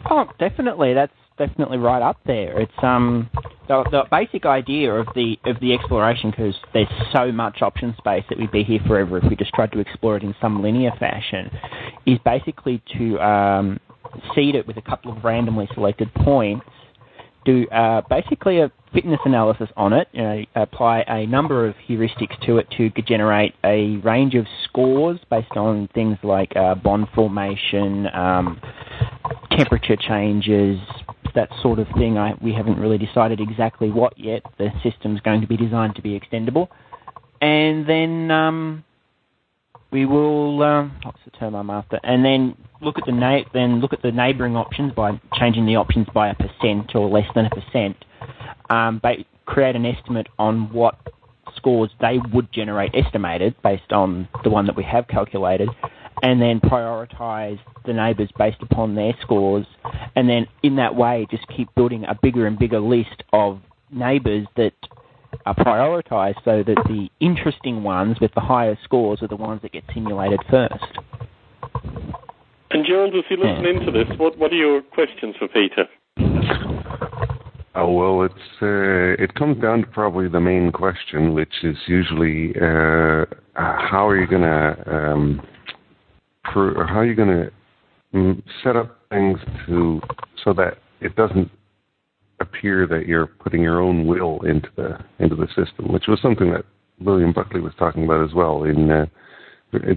Oh, 0.09 0.31
definitely. 0.39 0.95
That's 0.95 1.13
definitely 1.39 1.79
right 1.79 2.03
up 2.03 2.19
there. 2.27 2.61
It's 2.61 2.73
um 2.83 3.31
the, 3.69 3.85
the 3.91 4.03
basic 4.11 4.45
idea 4.47 4.93
of 4.93 5.07
the 5.15 5.39
of 5.45 5.59
the 5.61 5.73
exploration 5.73 6.31
because 6.31 6.55
there's 6.73 6.89
so 7.13 7.33
much 7.33 7.63
option 7.63 7.95
space 7.99 8.25
that 8.29 8.39
we'd 8.39 8.53
be 8.53 8.65
here 8.65 8.81
forever 8.87 9.19
if 9.19 9.25
we 9.29 9.37
just 9.37 9.53
tried 9.55 9.73
to 9.73 9.79
explore 9.79 10.17
it 10.17 10.23
in 10.23 10.35
some 10.41 10.63
linear 10.63 10.93
fashion, 10.99 11.51
is 12.07 12.19
basically 12.25 12.83
to 12.99 13.19
um, 13.21 13.81
seed 14.35 14.55
it 14.55 14.67
with 14.67 14.77
a 14.77 14.83
couple 14.83 15.13
of 15.13 15.25
randomly 15.25 15.69
selected 15.75 16.13
points 16.15 16.67
do 17.45 17.67
uh, 17.69 18.03
basically 18.09 18.61
a 18.61 18.71
fitness 18.93 19.21
analysis 19.25 19.69
on 19.77 19.93
it, 19.93 20.09
you 20.13 20.23
know, 20.23 20.45
apply 20.55 21.01
a 21.09 21.27
number 21.27 21.67
of 21.67 21.75
heuristics 21.89 22.39
to 22.47 22.59
it 22.59 22.69
to 22.77 22.91
generate 23.03 23.55
a 23.65 23.97
range 23.99 24.35
of 24.35 24.47
scores 24.65 25.19
based 25.31 25.53
on 25.57 25.89
things 25.95 26.19
like 26.23 26.55
uh, 26.57 26.75
bond 26.75 27.07
formation, 27.15 28.07
um, 28.15 28.61
temperature 29.51 29.97
changes, 29.97 30.79
that 31.35 31.49
sort 31.63 31.79
of 31.79 31.87
thing. 31.97 32.19
I, 32.19 32.35
we 32.43 32.53
haven't 32.53 32.79
really 32.79 32.99
decided 32.99 33.41
exactly 33.41 33.91
what 33.91 34.19
yet. 34.19 34.43
The 34.59 34.69
system's 34.83 35.21
going 35.21 35.41
to 35.41 35.47
be 35.47 35.57
designed 35.57 35.97
to 35.97 36.03
be 36.03 36.19
extendable. 36.19 36.69
And 37.41 37.89
then 37.89 38.31
um, 38.31 38.85
we 39.93 40.07
will 40.07 40.63
um, 40.63 40.99
what's 41.03 41.19
the 41.25 41.31
term 41.33 41.55
I'm 41.55 41.71
after? 41.71 42.01
And 42.03 42.25
then 42.25 42.57
look 42.81 42.99
at 42.99 43.05
the 43.07 43.13
na- 43.13 43.45
then 43.53 43.81
look 43.81 43.93
at 43.93 44.03
the 44.03 44.11
neighbouring 44.11 44.57
options 44.57 44.93
by 44.95 45.21
changing 45.35 45.67
the 45.67 45.77
options 45.77 46.09
by 46.15 46.31
a 46.31 46.35
percent 46.35 46.95
or 46.95 47.09
less 47.09 47.27
than 47.35 47.47
a 47.47 47.51
percent. 47.51 47.97
Um, 48.71 48.99
ba- 49.03 49.25
create 49.45 49.77
an 49.77 49.85
estimate 49.85 50.29
on 50.39 50.73
what 50.73 50.97
scores 51.57 51.91
they 52.01 52.19
would 52.33 52.51
generate 52.53 52.93
estimated 52.95 53.55
based 53.63 53.93
on 53.93 54.29
the 54.43 54.51
one 54.51 54.67
that 54.67 54.77
we 54.77 54.83
have 54.85 55.07
calculated, 55.09 55.69
and 56.23 56.41
then 56.41 56.59
prioritise 56.61 57.61
the 57.85 57.93
neighbours 57.93 58.31
based 58.39 58.63
upon 58.63 58.95
their 58.95 59.13
scores, 59.21 59.67
and 60.17 60.29
then 60.29 60.47
in 60.63 60.77
that 60.77 60.95
way 60.95 61.27
just 61.31 61.47
keep 61.55 61.73
building 61.75 62.05
a 62.09 62.19
bigger 62.23 62.47
and 62.47 62.59
bigger 62.59 62.81
list 62.81 63.23
of 63.33 63.61
neighbours 63.91 64.47
that 64.57 64.73
are 65.47 65.55
prioritised 65.55 66.43
so 66.45 66.63
that 66.63 66.77
the 66.87 67.09
interesting 67.21 67.83
ones 67.83 68.19
with 68.21 68.33
the 68.35 68.41
higher 68.41 68.79
scores 68.85 69.23
are 69.23 69.29
the 69.29 69.37
ones 69.37 69.63
that 69.63 69.73
get 69.73 69.85
simulated 69.95 70.41
first. 70.51 70.99
And 72.71 72.87
Gerald, 72.87 73.15
as 73.15 73.25
you 73.29 73.37
listen 73.37 73.65
yeah. 73.65 73.71
into 73.71 73.91
this, 73.91 74.07
what 74.19 74.39
what 74.39 74.53
are 74.53 74.57
your 74.57 74.83
questions 74.83 75.35
for 75.39 75.49
Peter? 75.49 75.87
Oh 77.75 77.91
well, 77.91 78.23
it's 78.23 78.35
uh, 78.63 79.23
it 79.23 79.35
comes 79.35 79.61
down 79.61 79.81
to 79.81 79.87
probably 79.87 80.29
the 80.29 80.41
main 80.41 80.73
question, 80.73 81.35
which 81.35 81.53
is 81.63 81.77
usually 81.87 82.51
uh, 82.57 83.25
how 83.55 84.07
are 84.07 84.19
you 84.19 84.27
going 84.27 84.43
to 84.43 84.95
um, 84.95 85.43
how 86.43 86.99
are 86.99 87.07
you 87.07 87.15
going 87.15 87.29
to 87.29 87.53
mm, 88.15 88.43
set 88.63 88.77
up 88.77 88.99
things 89.11 89.39
to 89.67 90.01
so 90.45 90.53
that 90.53 90.79
it 91.01 91.17
doesn't 91.17 91.51
appear 92.43 92.87
that 92.87 93.07
you're 93.07 93.27
putting 93.27 93.63
your 93.63 93.81
own 93.81 94.07
will 94.07 94.43
into 94.43 94.69
the 94.77 94.99
into 95.19 95.35
the 95.35 95.47
system, 95.49 95.93
which 95.93 96.05
was 96.09 96.21
something 96.21 96.51
that 96.53 96.65
William 97.01 97.33
Buckley 97.33 97.61
was 97.61 97.73
talking 97.79 98.05
about 98.05 98.25
as 98.25 98.35
well 98.35 98.65
in 98.65 98.91
uh, 98.91 99.07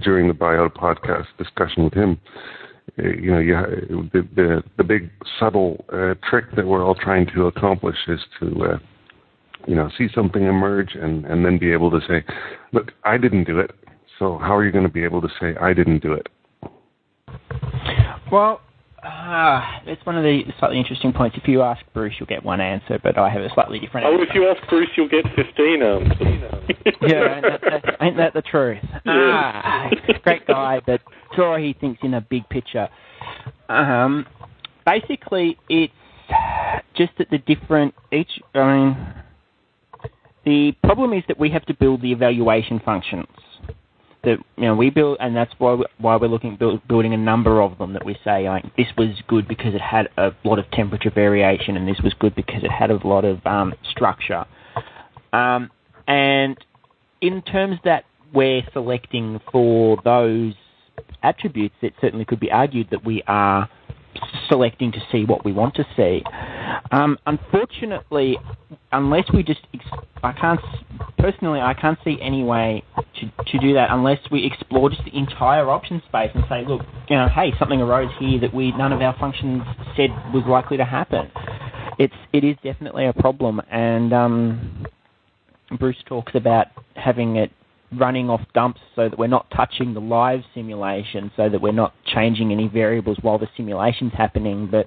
during 0.02 0.28
the 0.28 0.34
Biota 0.34 0.72
podcast 0.72 1.26
discussion 1.38 1.84
with 1.84 1.94
him. 1.94 2.18
Uh, 2.98 3.08
you 3.08 3.30
know, 3.30 3.38
you, 3.38 4.08
the, 4.12 4.26
the 4.34 4.62
the 4.78 4.84
big 4.84 5.10
subtle 5.38 5.84
uh, 5.92 6.14
trick 6.28 6.44
that 6.56 6.66
we're 6.66 6.84
all 6.84 6.94
trying 6.94 7.26
to 7.34 7.46
accomplish 7.46 7.96
is 8.08 8.20
to 8.40 8.46
uh, 8.64 8.78
you 9.66 9.74
know 9.74 9.90
see 9.98 10.08
something 10.14 10.44
emerge 10.44 10.94
and 10.94 11.26
and 11.26 11.44
then 11.44 11.58
be 11.58 11.72
able 11.72 11.90
to 11.90 12.00
say, 12.08 12.24
look, 12.72 12.92
I 13.04 13.18
didn't 13.18 13.44
do 13.44 13.58
it. 13.58 13.72
So 14.18 14.38
how 14.38 14.56
are 14.56 14.64
you 14.64 14.72
going 14.72 14.86
to 14.86 14.92
be 14.92 15.04
able 15.04 15.20
to 15.20 15.28
say 15.40 15.56
I 15.60 15.74
didn't 15.74 16.02
do 16.02 16.14
it? 16.14 16.28
Well, 18.32 18.60
uh, 19.02 19.60
it's 19.86 20.04
one 20.06 20.16
of 20.16 20.24
the 20.24 20.42
slightly 20.58 20.78
interesting 20.78 21.12
points. 21.12 21.36
If 21.40 21.46
you 21.46 21.62
ask 21.62 21.84
Bruce, 21.92 22.14
you'll 22.18 22.26
get 22.26 22.44
one 22.44 22.60
answer, 22.60 22.98
but 23.02 23.18
I 23.18 23.28
have 23.28 23.42
a 23.42 23.50
slightly 23.54 23.78
different 23.78 24.06
oh, 24.06 24.14
answer. 24.14 24.24
if 24.24 24.34
you 24.34 24.48
ask 24.48 24.68
Bruce, 24.68 24.88
you'll 24.96 25.08
get 25.08 25.24
15 25.36 25.82
answers. 25.82 26.16
yeah, 27.02 27.36
ain't 27.36 27.42
that, 27.42 27.60
that, 27.62 27.96
ain't 28.00 28.16
that 28.16 28.32
the 28.34 28.42
truth? 28.42 28.78
Yeah. 29.04 29.42
Ah, 29.62 29.90
great 30.22 30.46
guy, 30.46 30.80
but 30.84 31.00
sure 31.34 31.58
he 31.58 31.74
thinks 31.74 32.00
in 32.02 32.14
a 32.14 32.20
big 32.20 32.48
picture. 32.48 32.88
Um, 33.68 34.26
basically, 34.84 35.58
it's 35.68 35.92
just 36.96 37.12
that 37.18 37.28
the 37.30 37.38
different 37.38 37.94
each. 38.12 38.40
I 38.54 38.76
mean, 38.76 39.14
the 40.44 40.72
problem 40.82 41.12
is 41.12 41.22
that 41.28 41.38
we 41.38 41.50
have 41.50 41.64
to 41.66 41.74
build 41.74 42.02
the 42.02 42.12
evaluation 42.12 42.80
functions 42.84 43.26
that 44.26 44.38
you 44.56 44.64
know 44.64 44.74
we 44.74 44.90
build, 44.90 45.16
and 45.20 45.34
that's 45.34 45.52
why 45.56 45.72
we, 45.74 45.86
why 45.98 46.16
we're 46.16 46.28
looking 46.28 46.56
build, 46.56 46.86
building 46.86 47.14
a 47.14 47.16
number 47.16 47.62
of 47.62 47.78
them 47.78 47.94
that 47.94 48.04
we 48.04 48.18
say 48.22 48.48
like 48.48 48.64
this 48.76 48.88
was 48.98 49.10
good 49.28 49.48
because 49.48 49.74
it 49.74 49.80
had 49.80 50.08
a 50.18 50.32
lot 50.44 50.58
of 50.58 50.70
temperature 50.72 51.10
variation, 51.10 51.76
and 51.76 51.88
this 51.88 51.98
was 52.02 52.12
good 52.14 52.34
because 52.34 52.62
it 52.62 52.70
had 52.70 52.90
a 52.90 53.06
lot 53.06 53.24
of 53.24 53.44
um, 53.46 53.72
structure. 53.90 54.44
Um, 55.32 55.70
and 56.06 56.58
in 57.20 57.40
terms 57.42 57.78
that 57.84 58.04
we're 58.34 58.62
selecting 58.72 59.40
for 59.50 59.98
those 60.04 60.54
attributes, 61.22 61.76
it 61.80 61.94
certainly 62.00 62.24
could 62.24 62.40
be 62.40 62.50
argued 62.50 62.88
that 62.90 63.04
we 63.04 63.22
are 63.26 63.68
selecting 64.48 64.92
to 64.92 64.98
see 65.12 65.24
what 65.24 65.44
we 65.44 65.52
want 65.52 65.74
to 65.76 65.86
see. 65.96 66.22
Um, 66.90 67.18
unfortunately, 67.26 68.38
unless 68.92 69.24
we 69.32 69.42
just, 69.42 69.60
I 70.22 70.32
can't 70.32 70.60
personally, 71.18 71.60
I 71.60 71.74
can't 71.74 71.98
see 72.04 72.18
any 72.20 72.42
way 72.42 72.82
to, 72.96 73.44
to 73.52 73.58
do 73.58 73.74
that 73.74 73.88
unless 73.90 74.18
we 74.30 74.44
explore 74.46 74.90
just 74.90 75.04
the 75.04 75.16
entire 75.16 75.68
option 75.68 76.02
space 76.08 76.30
and 76.34 76.44
say, 76.48 76.64
look, 76.66 76.82
you 77.08 77.16
know, 77.16 77.28
hey, 77.28 77.52
something 77.58 77.80
arose 77.80 78.10
here 78.18 78.40
that 78.40 78.54
we 78.54 78.72
none 78.72 78.92
of 78.92 79.00
our 79.00 79.16
functions 79.18 79.62
said 79.96 80.10
was 80.32 80.44
likely 80.48 80.76
to 80.76 80.84
happen. 80.84 81.30
It's 81.98 82.14
it 82.32 82.44
is 82.44 82.56
definitely 82.62 83.06
a 83.06 83.12
problem, 83.12 83.60
and 83.70 84.12
um, 84.12 84.86
Bruce 85.78 85.96
talks 86.06 86.34
about 86.34 86.66
having 86.94 87.36
it 87.36 87.50
running 87.92 88.30
off 88.30 88.40
dumps 88.54 88.80
so 88.94 89.08
that 89.08 89.18
we're 89.18 89.26
not 89.26 89.46
touching 89.50 89.94
the 89.94 90.00
live 90.00 90.40
simulation, 90.54 91.30
so 91.36 91.48
that 91.48 91.60
we're 91.60 91.72
not 91.72 91.94
changing 92.04 92.52
any 92.52 92.68
variables 92.68 93.18
while 93.22 93.38
the 93.38 93.48
simulation's 93.56 94.12
happening. 94.12 94.68
But 94.70 94.86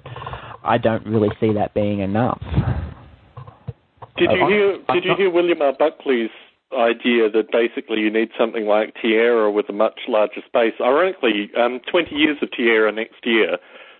I 0.62 0.78
don't 0.78 1.06
really 1.06 1.30
see 1.40 1.52
that 1.54 1.74
being 1.74 2.00
enough. 2.00 2.40
Did 4.16 4.30
you 4.32 4.46
hear? 4.48 4.78
Did 4.92 5.04
you 5.04 5.14
hear 5.16 5.30
William 5.30 5.62
R. 5.62 5.72
Buckley's 5.78 6.30
idea 6.72 7.28
that 7.30 7.50
basically 7.50 8.00
you 8.00 8.10
need 8.10 8.30
something 8.38 8.66
like 8.66 8.94
Tierra 9.00 9.50
with 9.50 9.68
a 9.68 9.72
much 9.72 10.00
larger 10.06 10.42
space? 10.46 10.74
Ironically, 10.80 11.50
um, 11.56 11.80
20 11.90 12.14
years 12.14 12.36
of 12.42 12.52
Tierra 12.52 12.92
next 12.92 13.24
year, 13.24 13.58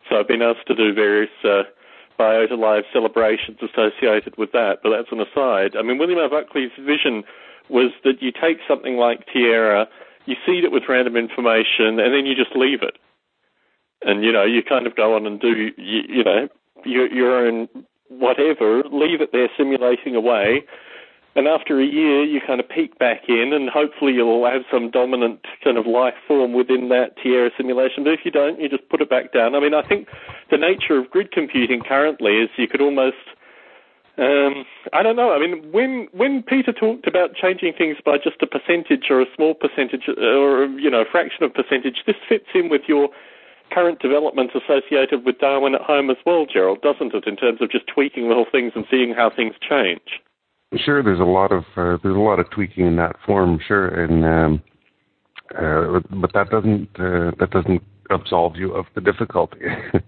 so 0.08 0.20
I've 0.20 0.28
been 0.28 0.42
asked 0.42 0.66
to 0.68 0.74
do 0.74 0.94
various. 0.94 1.30
Uh, 1.44 1.62
Biota 2.18 2.58
Live 2.58 2.84
celebrations 2.92 3.56
associated 3.62 4.36
with 4.36 4.52
that, 4.52 4.80
but 4.82 4.90
that's 4.90 5.10
an 5.10 5.20
aside. 5.20 5.74
I 5.74 5.80
mean, 5.80 5.96
William 5.96 6.18
R. 6.18 6.28
Buckley's 6.28 6.70
vision 6.78 7.24
was 7.70 7.92
that 8.04 8.20
you 8.20 8.32
take 8.32 8.58
something 8.68 8.96
like 8.96 9.26
Tierra, 9.32 9.88
you 10.26 10.36
seed 10.46 10.64
it 10.64 10.72
with 10.72 10.84
random 10.88 11.16
information, 11.16 11.98
and 11.98 12.14
then 12.14 12.26
you 12.26 12.34
just 12.34 12.54
leave 12.54 12.82
it. 12.82 12.98
And, 14.02 14.24
you 14.24 14.32
know, 14.32 14.44
you 14.44 14.62
kind 14.62 14.86
of 14.86 14.96
go 14.96 15.14
on 15.14 15.26
and 15.26 15.40
do, 15.40 15.70
you, 15.76 16.02
you 16.08 16.24
know, 16.24 16.48
your, 16.84 17.12
your 17.12 17.46
own 17.46 17.68
whatever, 18.08 18.82
leave 18.90 19.20
it 19.20 19.30
there 19.32 19.48
simulating 19.56 20.14
away. 20.14 20.64
And 21.36 21.46
after 21.46 21.80
a 21.80 21.86
year, 21.86 22.24
you 22.24 22.40
kind 22.44 22.58
of 22.58 22.68
peek 22.68 22.98
back 22.98 23.28
in, 23.28 23.52
and 23.52 23.70
hopefully 23.70 24.12
you'll 24.14 24.44
have 24.50 24.62
some 24.70 24.90
dominant 24.90 25.46
kind 25.62 25.78
of 25.78 25.86
life 25.86 26.14
form 26.26 26.52
within 26.52 26.88
that 26.88 27.16
Tierra 27.22 27.50
simulation. 27.56 28.02
But 28.02 28.14
if 28.14 28.20
you 28.24 28.32
don't, 28.32 28.60
you 28.60 28.68
just 28.68 28.88
put 28.88 29.00
it 29.00 29.08
back 29.08 29.32
down. 29.32 29.54
I 29.54 29.60
mean, 29.60 29.72
I 29.72 29.86
think 29.86 30.08
the 30.50 30.58
nature 30.58 30.98
of 30.98 31.08
grid 31.10 31.30
computing 31.30 31.82
currently 31.86 32.32
is 32.38 32.50
you 32.56 32.66
could 32.66 32.80
almost 32.80 33.16
um, 34.18 34.64
I 34.92 35.02
don't 35.02 35.16
know. 35.16 35.32
I 35.32 35.38
mean, 35.38 35.70
when 35.72 36.08
when 36.12 36.42
Peter 36.42 36.72
talked 36.72 37.06
about 37.06 37.34
changing 37.34 37.74
things 37.76 37.96
by 38.04 38.16
just 38.16 38.42
a 38.42 38.46
percentage 38.46 39.06
or 39.10 39.20
a 39.20 39.26
small 39.36 39.54
percentage 39.54 40.08
or 40.08 40.66
you 40.66 40.90
know 40.90 41.02
a 41.02 41.10
fraction 41.10 41.44
of 41.44 41.54
percentage, 41.54 42.02
this 42.06 42.16
fits 42.28 42.46
in 42.54 42.68
with 42.68 42.82
your 42.88 43.08
current 43.72 44.00
development 44.00 44.50
associated 44.54 45.24
with 45.24 45.38
Darwin 45.38 45.74
at 45.74 45.80
home 45.80 46.10
as 46.10 46.16
well, 46.26 46.44
Gerald, 46.44 46.82
doesn't 46.82 47.14
it? 47.14 47.26
In 47.26 47.36
terms 47.36 47.62
of 47.62 47.70
just 47.70 47.86
tweaking 47.86 48.28
little 48.28 48.46
things 48.50 48.72
and 48.74 48.84
seeing 48.90 49.14
how 49.14 49.30
things 49.30 49.54
change. 49.60 50.20
Sure, 50.76 51.02
there's 51.02 51.20
a 51.20 51.24
lot 51.24 51.52
of 51.52 51.64
uh, 51.76 51.96
there's 52.02 52.16
a 52.16 52.20
lot 52.20 52.38
of 52.38 52.50
tweaking 52.50 52.86
in 52.86 52.96
that 52.96 53.16
form, 53.26 53.58
sure, 53.66 53.88
and 53.88 54.24
um, 54.24 54.62
uh, 55.56 56.00
but 56.10 56.32
that 56.32 56.50
doesn't 56.50 56.88
uh, 56.98 57.32
that 57.38 57.50
doesn't 57.50 57.82
absolve 58.10 58.56
you 58.56 58.72
of 58.72 58.86
the 58.94 59.00
difficulty. 59.00 59.60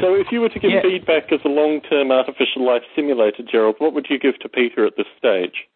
So, 0.00 0.14
if 0.14 0.26
you 0.32 0.40
were 0.40 0.48
to 0.48 0.58
give 0.58 0.70
yeah. 0.70 0.82
feedback 0.82 1.32
as 1.32 1.40
a 1.44 1.48
long-term 1.48 2.10
artificial 2.10 2.66
life 2.66 2.82
simulator, 2.96 3.42
Gerald, 3.50 3.76
what 3.78 3.94
would 3.94 4.06
you 4.10 4.18
give 4.18 4.38
to 4.40 4.48
Peter 4.48 4.86
at 4.86 4.94
this 4.96 5.06
stage? 5.18 5.68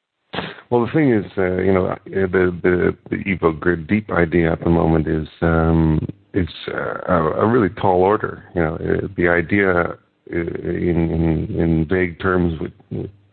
Well, 0.70 0.84
the 0.84 0.92
thing 0.92 1.12
is, 1.12 1.24
uh, 1.38 1.56
you 1.62 1.72
know, 1.72 1.86
uh, 1.86 1.96
the 2.04 2.58
the 2.62 2.96
the 3.08 3.16
Evo 3.16 3.58
Grid 3.58 3.86
Deep 3.86 4.10
idea 4.10 4.52
at 4.52 4.60
the 4.60 4.68
moment 4.68 5.08
is 5.08 5.26
um, 5.40 6.06
is 6.34 6.48
uh, 6.68 6.98
a, 7.08 7.22
a 7.40 7.46
really 7.46 7.70
tall 7.70 8.02
order. 8.02 8.44
You 8.54 8.62
know, 8.62 8.74
uh, 8.74 9.08
the 9.16 9.28
idea 9.28 9.70
uh, 9.70 9.94
in 10.30 11.10
in, 11.10 11.60
in 11.60 11.86
vague 11.88 12.20
terms 12.20 12.60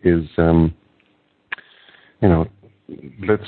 is, 0.03 0.23
um, 0.37 0.73
you 2.21 2.29
know, 2.29 2.47
let's 3.27 3.43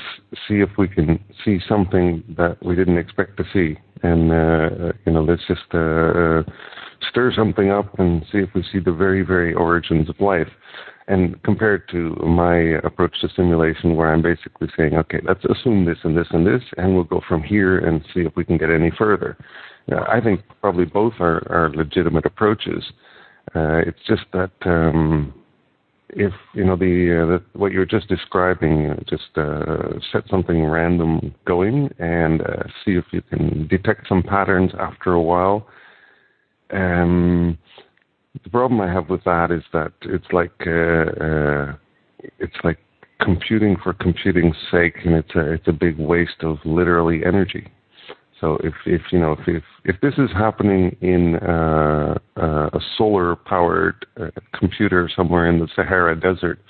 see 0.46 0.60
if 0.60 0.70
we 0.76 0.86
can 0.86 1.18
see 1.44 1.58
something 1.66 2.22
that 2.36 2.62
we 2.62 2.76
didn't 2.76 2.98
expect 2.98 3.38
to 3.38 3.44
see, 3.52 3.78
and 4.02 4.30
uh, 4.30 4.92
you 5.06 5.12
know, 5.12 5.22
let's 5.22 5.46
just. 5.48 5.72
Uh, 5.72 6.42
stir 7.10 7.32
something 7.34 7.70
up 7.70 7.98
and 7.98 8.22
see 8.32 8.38
if 8.38 8.50
we 8.54 8.62
see 8.72 8.78
the 8.78 8.92
very, 8.92 9.22
very 9.22 9.54
origins 9.54 10.08
of 10.08 10.20
life. 10.20 10.48
And 11.06 11.42
compared 11.42 11.88
to 11.88 12.16
my 12.16 12.78
approach 12.84 13.18
to 13.22 13.30
simulation, 13.34 13.96
where 13.96 14.12
I'm 14.12 14.20
basically 14.20 14.68
saying, 14.76 14.94
okay, 14.94 15.20
let's 15.24 15.44
assume 15.46 15.86
this 15.86 15.96
and 16.04 16.14
this 16.14 16.26
and 16.30 16.46
this, 16.46 16.62
and 16.76 16.94
we'll 16.94 17.04
go 17.04 17.22
from 17.26 17.42
here 17.42 17.78
and 17.78 18.04
see 18.12 18.20
if 18.20 18.36
we 18.36 18.44
can 18.44 18.58
get 18.58 18.70
any 18.70 18.90
further. 18.90 19.38
I 19.90 20.20
think 20.20 20.42
probably 20.60 20.84
both 20.84 21.14
are, 21.18 21.46
are 21.50 21.70
legitimate 21.74 22.26
approaches. 22.26 22.84
Uh, 23.54 23.80
it's 23.86 23.98
just 24.06 24.24
that 24.32 24.50
um, 24.66 25.32
if 26.10 26.32
you 26.54 26.64
know 26.64 26.76
the, 26.76 27.22
uh, 27.22 27.26
the 27.26 27.58
what 27.58 27.72
you 27.72 27.78
were 27.78 27.86
just 27.86 28.08
describing, 28.08 28.90
uh, 28.90 28.96
just 29.08 29.36
uh, 29.36 29.98
set 30.12 30.28
something 30.28 30.64
random 30.64 31.34
going 31.46 31.90
and 31.98 32.42
uh, 32.42 32.64
see 32.84 32.92
if 32.92 33.04
you 33.12 33.22
can 33.22 33.66
detect 33.68 34.08
some 34.08 34.22
patterns 34.22 34.72
after 34.78 35.12
a 35.12 35.22
while. 35.22 35.66
Um, 36.70 37.58
the 38.44 38.50
problem 38.50 38.80
I 38.80 38.92
have 38.92 39.08
with 39.08 39.24
that 39.24 39.50
is 39.50 39.62
that 39.72 39.92
it's 40.02 40.26
like 40.32 40.52
uh, 40.66 41.24
uh, 41.24 41.76
it's 42.38 42.56
like 42.64 42.78
computing 43.20 43.76
for 43.82 43.92
computing's 43.94 44.56
sake, 44.70 44.96
and 45.04 45.14
it's 45.14 45.34
a 45.34 45.52
it's 45.52 45.68
a 45.68 45.72
big 45.72 45.98
waste 45.98 46.42
of 46.42 46.58
literally 46.64 47.24
energy. 47.24 47.68
So 48.40 48.58
if 48.62 48.74
if 48.86 49.02
you 49.10 49.18
know 49.18 49.32
if 49.32 49.48
if, 49.48 49.64
if 49.84 50.00
this 50.00 50.14
is 50.18 50.30
happening 50.32 50.96
in 51.00 51.36
uh, 51.36 52.18
uh, 52.36 52.70
a 52.72 52.80
solar 52.96 53.36
powered 53.36 54.06
uh, 54.20 54.30
computer 54.54 55.10
somewhere 55.14 55.48
in 55.48 55.58
the 55.58 55.68
Sahara 55.74 56.18
Desert, 56.18 56.60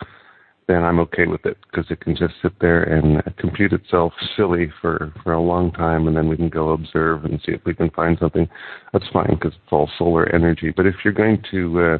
then 0.69 0.85
I'm 0.85 1.01
okay 1.01 1.27
with 1.27 1.45
it 1.47 1.57
because 1.63 1.91
it 1.91 2.01
can 2.01 2.15
just 2.15 2.35
sit 2.43 2.53
there 2.61 2.83
and 2.83 3.23
compute 3.39 3.73
itself 3.73 4.13
silly 4.37 4.71
for 4.81 5.13
for 5.25 5.33
a 5.33 5.41
long 5.41 5.73
time, 5.73 6.07
and 6.07 6.17
then 6.17 6.29
we 6.29 6.37
can 6.37 6.51
go 6.51 6.71
observe 6.71 7.25
and 7.25 7.41
see 7.45 7.53
if 7.53 7.63
we 7.65 7.75
can 7.75 7.91
find 7.91 8.19
something. 8.21 8.47
That's 8.93 9.09
fine 9.11 9.31
because 9.31 9.55
it's 9.55 9.73
all 9.73 9.91
solar 9.99 10.29
energy. 10.35 10.73
But 10.77 10.87
if 10.87 10.97
you're 11.03 11.15
going 11.15 11.43
to 11.51 11.81
uh, 11.81 11.99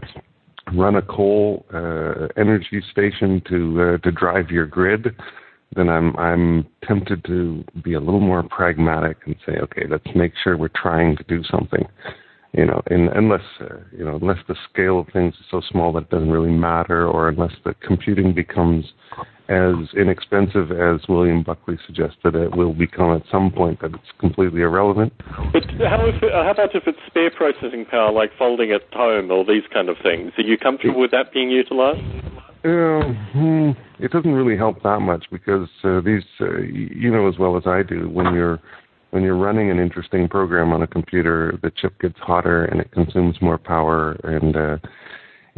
run 0.75 0.97
a 0.97 1.03
coal 1.03 1.65
uh, 1.73 2.29
energy 2.37 2.83
station 2.93 3.43
to 3.49 3.83
uh, 3.83 3.99
to 3.99 4.13
drive 4.13 4.51
your 4.51 4.67
grid, 4.67 5.17
then 5.75 5.89
I'm 5.89 6.15
I'm 6.17 6.67
tempted 6.87 7.25
to 7.25 7.65
be 7.83 7.95
a 7.95 8.01
little 8.01 8.21
more 8.21 8.43
pragmatic 8.43 9.17
and 9.25 9.35
say, 9.47 9.53
okay, 9.63 9.87
let's 9.89 10.07
make 10.15 10.33
sure 10.45 10.59
we're 10.59 10.69
trying 10.69 11.17
to 11.17 11.25
do 11.25 11.43
something. 11.51 11.87
You 12.53 12.65
know, 12.65 12.83
in, 12.91 13.09
unless 13.15 13.43
uh, 13.61 13.77
you 13.97 14.05
know, 14.05 14.17
unless 14.17 14.39
the 14.49 14.57
scale 14.73 15.01
of 15.01 15.07
things 15.13 15.35
is 15.35 15.47
so 15.51 15.61
small 15.71 15.93
that 15.93 16.05
it 16.05 16.11
doesn't 16.11 16.31
really 16.31 16.51
matter, 16.51 17.07
or 17.07 17.29
unless 17.29 17.53
the 17.65 17.75
computing 17.87 18.35
becomes 18.35 18.87
as 19.49 19.75
inexpensive 19.97 20.73
as 20.73 21.01
William 21.09 21.43
Buckley 21.43 21.79
suggested 21.87 22.35
it 22.35 22.55
will 22.55 22.75
become 22.75 23.17
at 23.17 23.23
some 23.31 23.51
point 23.51 23.81
that 23.81 23.95
it's 23.95 24.13
completely 24.21 24.61
irrelevant. 24.61 25.13
But 25.53 25.65
how, 25.79 26.05
if 26.07 26.23
it, 26.23 26.33
how 26.33 26.51
about 26.51 26.75
if 26.75 26.85
it's 26.87 26.99
spare 27.07 27.31
processing 27.31 27.87
power, 27.87 28.13
like 28.13 28.31
folding 28.39 28.73
at 28.73 28.83
home 28.93 29.31
or 29.31 29.45
these 29.45 29.63
kind 29.73 29.89
of 29.89 29.97
things? 30.03 30.33
Are 30.37 30.43
you 30.43 30.59
comfortable 30.59 31.01
with 31.01 31.13
that 31.13 31.33
being 31.33 31.51
utilized? 31.51 32.01
Um, 32.65 33.77
it 33.99 34.11
doesn't 34.11 34.33
really 34.33 34.57
help 34.57 34.83
that 34.83 35.01
much 35.01 35.25
because 35.31 35.69
uh, 35.83 36.01
these, 36.01 36.25
uh, 36.41 36.59
you 36.61 37.11
know 37.11 37.29
as 37.29 37.39
well 37.39 37.57
as 37.57 37.63
I 37.67 37.83
do, 37.83 38.09
when 38.11 38.35
you're 38.35 38.61
when 39.11 39.23
you're 39.23 39.37
running 39.37 39.71
an 39.71 39.79
interesting 39.79 40.29
program 40.29 40.73
on 40.73 40.83
a 40.83 40.87
computer, 40.87 41.59
the 41.63 41.71
chip 41.71 41.99
gets 42.01 42.19
hotter 42.19 42.65
and 42.67 42.81
it 42.81 42.91
consumes 42.93 43.41
more 43.41 43.59
power, 43.59 44.13
and 44.25 44.57
uh, 44.57 44.77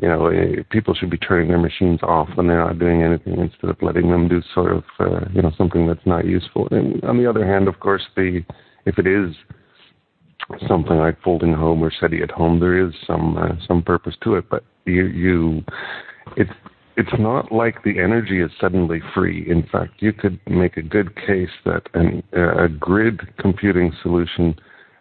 you 0.00 0.09
know 0.09 0.26
eh, 0.28 0.62
people 0.71 0.95
should 0.95 1.11
be 1.11 1.19
turning 1.19 1.49
their 1.49 1.59
machines 1.59 2.00
off 2.02 2.28
when 2.35 2.47
they're 2.47 2.64
not 2.64 2.78
doing 2.78 3.02
anything 3.02 3.38
instead 3.38 3.71
of 3.71 3.76
letting 3.83 4.11
them 4.11 4.28
do 4.28 4.40
sort 4.54 4.73
of 4.73 4.85
uh, 5.00 5.21
you 5.33 5.42
know 5.42 5.52
something 5.59 5.87
that's 5.87 6.07
not 6.07 6.25
useful. 6.25 6.69
And 6.71 7.02
on 7.04 7.19
the 7.19 7.28
other 7.28 7.47
hand, 7.47 7.69
of 7.69 7.80
course, 7.80 8.02
the 8.16 8.42
if 8.87 8.99
it 8.99 9.07
is 9.07 9.35
something 10.69 10.97
like 10.97 11.21
folding 11.23 11.52
home 11.52 11.83
or 11.83 11.92
SETI 12.00 12.23
at 12.23 12.30
home, 12.30 12.61
there 12.61 12.87
is 12.87 12.95
some 13.07 13.37
uh, 13.37 13.52
some 13.66 13.83
purpose 13.83 14.14
to 14.23 14.37
it, 14.37 14.49
but 14.49 14.64
you 14.85 15.07
you 15.07 15.64
it's 16.37 16.50
it's 17.00 17.19
not 17.19 17.50
like 17.50 17.83
the 17.83 17.99
energy 17.99 18.42
is 18.42 18.50
suddenly 18.61 19.00
free. 19.14 19.50
In 19.50 19.66
fact, 19.73 19.95
you 20.00 20.12
could 20.12 20.38
make 20.47 20.76
a 20.76 20.83
good 20.83 21.16
case 21.16 21.49
that 21.64 21.83
an, 21.95 22.23
uh, 22.37 22.64
a 22.64 22.69
grid 22.69 23.21
computing 23.38 23.90
solution 24.02 24.54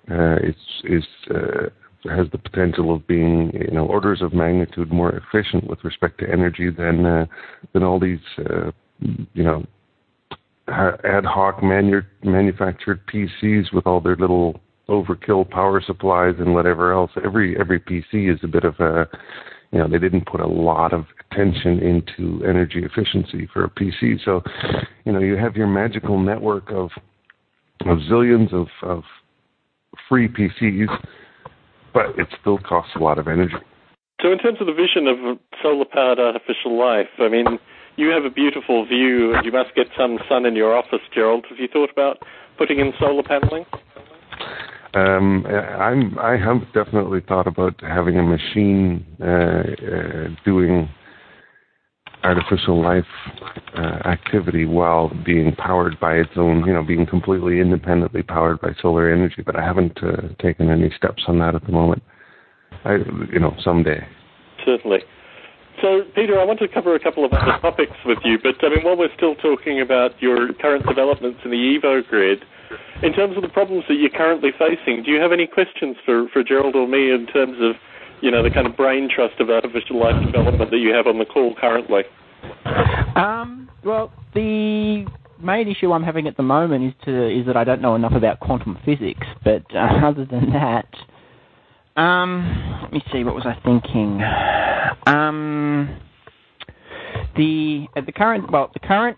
uh, 0.09 0.37
is, 0.37 0.55
is 0.85 1.03
uh, 1.29 1.67
has 2.05 2.27
the 2.31 2.37
potential 2.37 2.95
of 2.95 3.05
being, 3.05 3.51
you 3.53 3.71
know, 3.71 3.85
orders 3.85 4.21
of 4.21 4.33
magnitude 4.33 4.93
more 4.93 5.11
efficient 5.11 5.67
with 5.67 5.83
respect 5.83 6.19
to 6.19 6.31
energy 6.31 6.69
than 6.69 7.05
uh, 7.05 7.25
than 7.73 7.83
all 7.83 7.99
these, 7.99 8.19
uh, 8.49 8.71
you 9.33 9.43
know, 9.43 9.65
ad 10.69 11.25
hoc 11.25 11.61
manu- 11.61 12.01
manufactured 12.23 13.01
PCs 13.07 13.73
with 13.73 13.85
all 13.85 13.99
their 13.99 14.15
little 14.15 14.61
overkill 14.87 15.47
power 15.49 15.81
supplies 15.85 16.35
and 16.39 16.53
whatever 16.53 16.93
else. 16.93 17.11
Every 17.25 17.59
every 17.59 17.81
PC 17.81 18.33
is 18.33 18.39
a 18.41 18.47
bit 18.47 18.63
of 18.63 18.79
a 18.79 19.09
you 19.71 19.79
know, 19.79 19.87
they 19.87 19.99
didn't 19.99 20.25
put 20.25 20.39
a 20.39 20.47
lot 20.47 20.93
of 20.93 21.05
attention 21.31 21.79
into 21.79 22.43
energy 22.45 22.83
efficiency 22.83 23.47
for 23.51 23.63
a 23.65 23.69
PC. 23.69 24.23
So, 24.23 24.41
you 25.05 25.11
know, 25.11 25.19
you 25.19 25.37
have 25.37 25.55
your 25.55 25.67
magical 25.67 26.19
network 26.19 26.71
of 26.71 26.89
of 27.85 27.97
zillions 28.11 28.53
of, 28.53 28.67
of 28.83 29.03
free 30.09 30.27
PCs, 30.27 30.89
but 31.93 32.07
it 32.17 32.27
still 32.41 32.57
costs 32.57 32.91
a 32.95 32.99
lot 32.99 33.17
of 33.17 33.27
energy. 33.27 33.55
So, 34.21 34.31
in 34.33 34.37
terms 34.37 34.57
of 34.59 34.67
the 34.67 34.73
vision 34.73 35.07
of 35.07 35.37
solar 35.61 35.85
powered 35.85 36.19
artificial 36.19 36.77
life, 36.77 37.07
I 37.19 37.29
mean, 37.29 37.57
you 37.95 38.09
have 38.09 38.25
a 38.25 38.29
beautiful 38.29 38.85
view. 38.85 39.33
You 39.43 39.51
must 39.51 39.73
get 39.75 39.87
some 39.97 40.19
sun 40.27 40.45
in 40.45 40.55
your 40.55 40.75
office, 40.75 40.99
Gerald. 41.13 41.45
Have 41.49 41.59
you 41.59 41.69
thought 41.71 41.89
about 41.91 42.17
putting 42.57 42.79
in 42.79 42.91
solar 42.99 43.23
paneling? 43.23 43.65
Um, 44.93 45.45
I'm 45.45 46.17
I 46.17 46.35
have 46.35 46.61
definitely 46.73 47.21
thought 47.27 47.45
about 47.45 47.75
having 47.81 48.17
a 48.17 48.23
machine 48.23 49.05
uh, 49.21 49.25
uh, 49.25 50.27
doing 50.43 50.89
artificial 52.23 52.81
life 52.81 53.05
uh, 53.75 54.07
activity 54.07 54.65
while 54.65 55.11
being 55.25 55.55
powered 55.55 55.99
by 55.99 56.15
its 56.15 56.31
own, 56.35 56.65
you 56.65 56.73
know, 56.73 56.83
being 56.83 57.05
completely 57.05 57.59
independently 57.59 58.23
powered 58.23 58.59
by 58.61 58.69
solar 58.81 59.11
energy. 59.11 59.41
But 59.45 59.55
I 59.55 59.63
haven't 59.63 59.97
uh, 60.03 60.33
taken 60.41 60.69
any 60.69 60.91
steps 60.95 61.23
on 61.27 61.39
that 61.39 61.55
at 61.55 61.65
the 61.65 61.71
moment. 61.71 62.03
I, 62.83 62.97
you 63.31 63.39
know, 63.39 63.55
someday. 63.63 64.05
Certainly. 64.65 64.99
So, 65.81 66.03
Peter, 66.13 66.39
I 66.39 66.43
want 66.43 66.59
to 66.59 66.67
cover 66.67 66.95
a 66.95 66.99
couple 66.99 67.23
of 67.23 67.31
other 67.31 67.57
topics 67.61 67.95
with 68.05 68.19
you, 68.23 68.37
but 68.41 68.55
I 68.61 68.69
mean, 68.69 68.83
while 68.83 68.97
we're 68.97 69.13
still 69.15 69.35
talking 69.35 69.79
about 69.79 70.11
your 70.21 70.51
current 70.53 70.85
developments 70.85 71.39
in 71.45 71.51
the 71.51 71.57
Evo 71.57 72.05
grid, 72.07 72.43
in 73.01 73.13
terms 73.13 73.37
of 73.37 73.43
the 73.43 73.49
problems 73.49 73.85
that 73.87 73.95
you're 73.95 74.09
currently 74.09 74.51
facing, 74.51 75.03
do 75.03 75.11
you 75.11 75.21
have 75.21 75.31
any 75.31 75.47
questions 75.47 75.95
for, 76.05 76.27
for 76.33 76.43
Gerald 76.43 76.75
or 76.75 76.87
me 76.87 77.11
in 77.11 77.27
terms 77.27 77.57
of, 77.61 77.75
you 78.21 78.31
know, 78.31 78.43
the 78.43 78.49
kind 78.49 78.67
of 78.67 78.75
brain 78.75 79.09
trust 79.13 79.39
of 79.39 79.49
artificial 79.49 79.99
life 79.99 80.23
development 80.25 80.71
that 80.71 80.77
you 80.77 80.93
have 80.93 81.07
on 81.07 81.19
the 81.19 81.25
call 81.25 81.55
currently? 81.55 82.03
Um, 83.15 83.69
well, 83.83 84.11
the 84.33 85.05
main 85.41 85.67
issue 85.67 85.91
I'm 85.91 86.03
having 86.03 86.27
at 86.27 86.37
the 86.37 86.43
moment 86.43 86.85
is 86.85 86.93
to 87.05 87.39
is 87.39 87.45
that 87.45 87.55
I 87.55 87.63
don't 87.63 87.81
know 87.81 87.95
enough 87.95 88.13
about 88.13 88.39
quantum 88.39 88.77
physics. 88.85 89.27
But 89.43 89.63
uh, 89.73 89.79
other 90.05 90.25
than 90.25 90.51
that, 90.53 90.89
um, 91.99 92.79
let 92.83 92.93
me 92.93 93.01
see. 93.11 93.23
What 93.23 93.35
was 93.35 93.45
I 93.45 93.59
thinking? 93.63 94.21
Um, 95.07 95.99
the 97.35 97.87
at 97.95 98.05
the 98.05 98.11
current 98.11 98.51
well, 98.51 98.69
the 98.73 98.79
current 98.79 99.17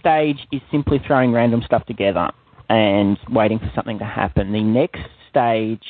stage 0.00 0.38
is 0.52 0.60
simply 0.70 1.00
throwing 1.06 1.32
random 1.32 1.62
stuff 1.64 1.84
together 1.86 2.30
and 2.68 3.18
waiting 3.30 3.58
for 3.58 3.70
something 3.74 3.98
to 3.98 4.04
happen. 4.04 4.52
The 4.52 4.62
next 4.62 5.02
stage 5.30 5.82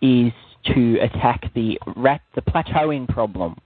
is 0.00 0.32
to 0.74 0.98
attack 1.00 1.52
the 1.54 1.78
rat, 1.96 2.20
the 2.34 2.42
plateauing 2.42 3.08
problem, 3.08 3.56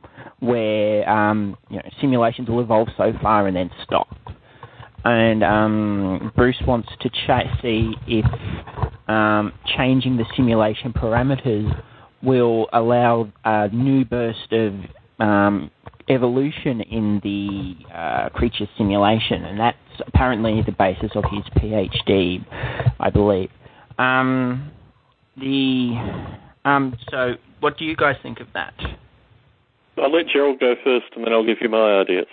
where 0.40 1.08
um, 1.08 1.56
you 1.70 1.76
know, 1.76 1.82
simulations 2.00 2.48
will 2.48 2.60
evolve 2.60 2.88
so 2.96 3.12
far 3.22 3.46
and 3.46 3.56
then 3.56 3.70
stop. 3.84 4.08
And 5.04 5.44
um, 5.44 6.32
Bruce 6.34 6.60
wants 6.66 6.88
to 7.00 7.08
ch- 7.08 7.62
see 7.62 7.94
if 8.08 8.24
um, 9.08 9.52
changing 9.76 10.16
the 10.16 10.24
simulation 10.34 10.92
parameters 10.92 11.82
will 12.22 12.68
allow 12.72 13.30
a 13.44 13.68
new 13.68 14.04
burst 14.04 14.52
of 14.52 14.74
um, 15.20 15.70
evolution 16.08 16.80
in 16.80 17.20
the 17.22 17.94
uh, 17.94 18.28
creature 18.30 18.68
simulation, 18.76 19.44
and 19.44 19.60
that's 19.60 19.76
apparently 20.06 20.62
the 20.62 20.72
basis 20.72 21.10
of 21.14 21.24
his 21.30 21.44
PhD, 21.56 22.44
I 22.98 23.10
believe. 23.10 23.50
Um, 23.98 24.72
the 25.36 25.94
um, 26.66 26.96
so, 27.10 27.34
what 27.60 27.78
do 27.78 27.84
you 27.84 27.96
guys 27.96 28.16
think 28.22 28.40
of 28.40 28.48
that? 28.54 28.74
I'll 29.96 30.12
let 30.12 30.26
Gerald 30.26 30.60
go 30.60 30.74
first, 30.84 31.06
and 31.14 31.24
then 31.24 31.32
I'll 31.32 31.46
give 31.46 31.58
you 31.60 31.68
my 31.68 32.00
ideas. 32.00 32.26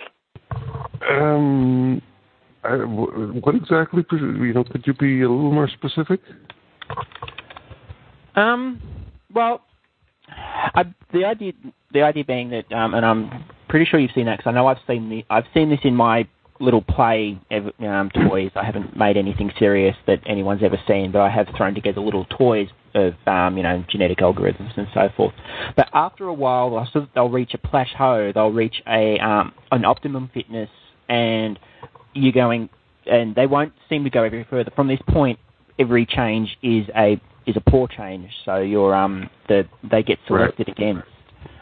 Um, 1.08 2.02
I, 2.62 2.76
what 2.76 3.54
exactly? 3.54 4.04
You 4.10 4.52
know, 4.52 4.64
could 4.64 4.86
you 4.86 4.94
be 4.94 5.22
a 5.22 5.28
little 5.28 5.52
more 5.52 5.68
specific? 5.68 6.20
Um, 8.36 8.82
well, 9.32 9.62
I, 10.28 10.84
the 11.12 11.24
idea 11.24 11.52
the 11.92 12.02
idea 12.02 12.24
being 12.24 12.50
that, 12.50 12.70
um, 12.72 12.94
and 12.94 13.06
I'm 13.06 13.44
pretty 13.68 13.84
sure 13.84 14.00
you've 14.00 14.10
seen 14.14 14.26
that 14.26 14.38
because 14.38 14.50
I 14.50 14.54
know 14.54 14.66
I've 14.66 14.78
seen 14.86 15.08
the 15.08 15.24
I've 15.30 15.44
seen 15.54 15.70
this 15.70 15.80
in 15.84 15.94
my 15.94 16.26
little 16.60 16.82
play 16.82 17.38
um, 17.80 18.10
toys. 18.28 18.50
I 18.54 18.64
haven't 18.64 18.96
made 18.96 19.16
anything 19.16 19.50
serious 19.58 19.96
that 20.06 20.20
anyone's 20.26 20.62
ever 20.62 20.78
seen, 20.86 21.10
but 21.12 21.20
I 21.20 21.30
have 21.30 21.48
thrown 21.56 21.74
together 21.74 22.00
little 22.00 22.24
toys 22.26 22.68
of 22.94 23.14
um, 23.26 23.56
you 23.56 23.62
know 23.62 23.84
genetic 23.90 24.18
algorithms 24.18 24.76
and 24.76 24.86
so 24.94 25.08
forth. 25.16 25.34
But 25.76 25.88
after 25.92 26.26
a 26.26 26.34
while, 26.34 26.70
they'll, 26.70 27.08
they'll 27.14 27.28
reach 27.28 27.54
a 27.54 27.58
plateau. 27.58 28.32
They'll 28.32 28.52
reach 28.52 28.76
a 28.86 29.18
um, 29.18 29.52
an 29.72 29.84
optimum 29.84 30.30
fitness, 30.32 30.70
and 31.08 31.58
you're 32.14 32.32
going, 32.32 32.68
and 33.06 33.34
they 33.34 33.46
won't 33.46 33.72
seem 33.88 34.04
to 34.04 34.10
go 34.10 34.22
any 34.22 34.46
further. 34.48 34.70
From 34.76 34.88
this 34.88 35.00
point, 35.08 35.38
every 35.78 36.06
change 36.06 36.56
is 36.62 36.86
a 36.96 37.20
is 37.46 37.56
a 37.56 37.70
poor 37.70 37.88
change. 37.88 38.30
So 38.44 38.58
you're 38.58 38.94
um 38.94 39.28
the 39.48 39.64
they 39.90 40.02
get 40.02 40.18
selected 40.26 40.68
right. 40.68 40.78
against. 40.78 41.08